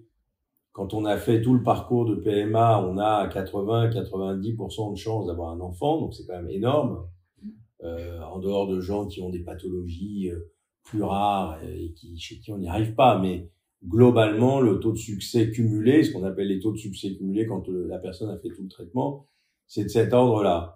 quand 0.73 0.95
on 0.95 1.05
a 1.05 1.19
fait 1.19 1.43
tout 1.43 1.55
le 1.55 1.63
parcours 1.63 2.07
de 2.07 2.15
PMA, 2.15 2.81
on 2.81 2.99
a 2.99 3.29
80-90% 3.29 4.93
de 4.93 4.97
chances 4.97 5.27
d'avoir 5.27 5.51
un 5.51 5.61
enfant, 5.61 6.01
donc 6.01 6.15
c'est 6.15 6.27
quand 6.27 6.37
même 6.37 6.51
énorme 6.51 7.07
euh, 7.87 8.21
en 8.23 8.39
dehors 8.41 8.67
de 8.67 8.81
gens 8.81 9.07
qui 9.07 9.23
ont 9.23 9.31
des 9.31 9.45
pathologies 9.45 10.31
euh, 10.31 10.53
plus 10.83 11.03
rares 11.03 11.59
et 11.65 11.93
qui, 11.93 12.19
chez 12.19 12.39
qui 12.39 12.51
on 12.51 12.59
n'y 12.59 12.69
arrive 12.69 12.95
pas. 12.95 13.19
Mais 13.19 13.49
globalement, 13.87 14.61
le 14.61 14.81
taux 14.81 14.93
de 14.93 14.99
succès 14.99 15.51
cumulé, 15.51 16.03
ce 16.03 16.13
qu'on 16.13 16.25
appelle 16.25 16.49
les 16.49 16.59
taux 16.59 16.73
de 16.73 16.79
succès 16.79 17.15
cumulés 17.15 17.47
quand 17.47 17.69
euh, 17.69 17.87
la 17.89 17.99
personne 17.99 18.31
a 18.31 18.39
fait 18.39 18.49
tout 18.49 18.63
le 18.63 18.69
traitement, 18.69 19.27
c'est 19.67 19.85
de 19.85 19.89
cet 19.89 20.13
ordre-là. 20.13 20.75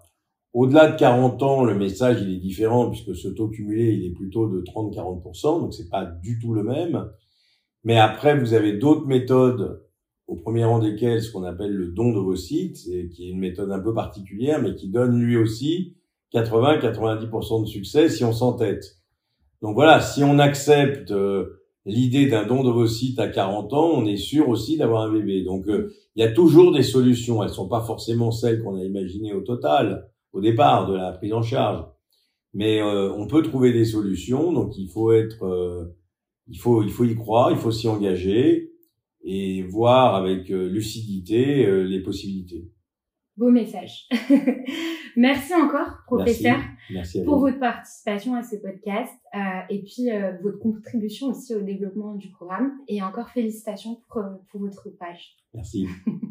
Au-delà 0.53 0.91
de 0.91 0.97
40 0.97 1.43
ans, 1.43 1.63
le 1.63 1.75
message 1.75 2.21
il 2.21 2.33
est 2.33 2.39
différent 2.39 2.89
puisque 2.89 3.15
ce 3.15 3.27
taux 3.27 3.49
cumulé 3.49 3.93
il 3.93 4.05
est 4.05 4.13
plutôt 4.13 4.49
de 4.49 4.61
30-40%, 4.61 5.61
donc 5.61 5.73
c'est 5.73 5.89
pas 5.89 6.05
du 6.05 6.39
tout 6.39 6.53
le 6.53 6.63
même. 6.63 7.09
Mais 7.83 7.97
après, 7.97 8.37
vous 8.37 8.53
avez 8.53 8.73
d'autres 8.77 9.07
méthodes, 9.07 9.83
au 10.27 10.35
premier 10.35 10.63
rang 10.63 10.79
desquelles 10.79 11.21
ce 11.21 11.31
qu'on 11.31 11.43
appelle 11.43 11.73
le 11.73 11.87
don 11.87 12.13
de 12.13 12.19
vos 12.19 12.35
sites, 12.35 12.77
qui 13.11 13.27
est 13.27 13.29
une 13.29 13.39
méthode 13.39 13.71
un 13.71 13.79
peu 13.79 13.93
particulière, 13.93 14.61
mais 14.61 14.75
qui 14.75 14.89
donne 14.89 15.19
lui 15.19 15.37
aussi 15.37 15.95
80-90% 16.33 17.61
de 17.61 17.67
succès 17.67 18.09
si 18.09 18.23
on 18.23 18.33
s'entête. 18.33 18.97
Donc 19.61 19.75
voilà, 19.75 20.01
si 20.01 20.23
on 20.23 20.39
accepte 20.39 21.11
euh, 21.11 21.61
l'idée 21.85 22.27
d'un 22.27 22.45
don 22.45 22.63
d'ovocytes 22.63 23.19
à 23.19 23.27
40 23.27 23.73
ans, 23.73 23.91
on 23.93 24.05
est 24.05 24.17
sûr 24.17 24.49
aussi 24.49 24.77
d'avoir 24.77 25.03
un 25.03 25.11
bébé. 25.11 25.43
Donc 25.43 25.67
euh, 25.67 25.93
il 26.15 26.23
y 26.23 26.25
a 26.25 26.31
toujours 26.31 26.73
des 26.73 26.83
solutions. 26.83 27.43
Elles 27.43 27.49
sont 27.49 27.67
pas 27.67 27.81
forcément 27.81 28.31
celles 28.31 28.63
qu'on 28.63 28.77
a 28.77 28.83
imaginées 28.83 29.33
au 29.33 29.41
total, 29.41 30.09
au 30.33 30.41
départ 30.41 30.87
de 30.87 30.95
la 30.95 31.11
prise 31.11 31.33
en 31.33 31.43
charge. 31.43 31.85
Mais 32.53 32.81
euh, 32.81 33.11
on 33.13 33.27
peut 33.27 33.43
trouver 33.43 33.71
des 33.71 33.85
solutions. 33.85 34.51
Donc 34.51 34.77
il 34.77 34.89
faut 34.89 35.11
être, 35.11 35.93
il 36.47 36.57
faut, 36.57 36.83
il 36.83 36.89
faut 36.89 37.05
y 37.05 37.15
croire, 37.15 37.51
il 37.51 37.57
faut 37.57 37.71
s'y 37.71 37.87
engager 37.87 38.71
et 39.23 39.61
voir 39.63 40.15
avec 40.15 40.49
lucidité 40.49 41.85
les 41.85 41.99
possibilités. 42.01 42.71
Beau 43.37 43.49
message. 43.49 44.07
Merci 45.15 45.53
encore, 45.53 46.03
professeur, 46.05 46.57
Merci. 46.91 47.23
pour 47.23 47.39
votre 47.39 47.59
participation 47.59 48.35
à 48.35 48.43
ce 48.43 48.57
podcast 48.57 49.13
euh, 49.33 49.39
et 49.69 49.81
puis 49.81 50.11
euh, 50.11 50.33
votre 50.43 50.59
contribution 50.59 51.27
aussi 51.27 51.55
au 51.55 51.61
développement 51.61 52.15
du 52.15 52.29
programme. 52.29 52.73
Et 52.87 53.01
encore 53.01 53.29
félicitations 53.29 54.01
pour, 54.09 54.23
pour 54.51 54.61
votre 54.61 54.89
page. 54.99 55.37
Merci. 55.53 55.87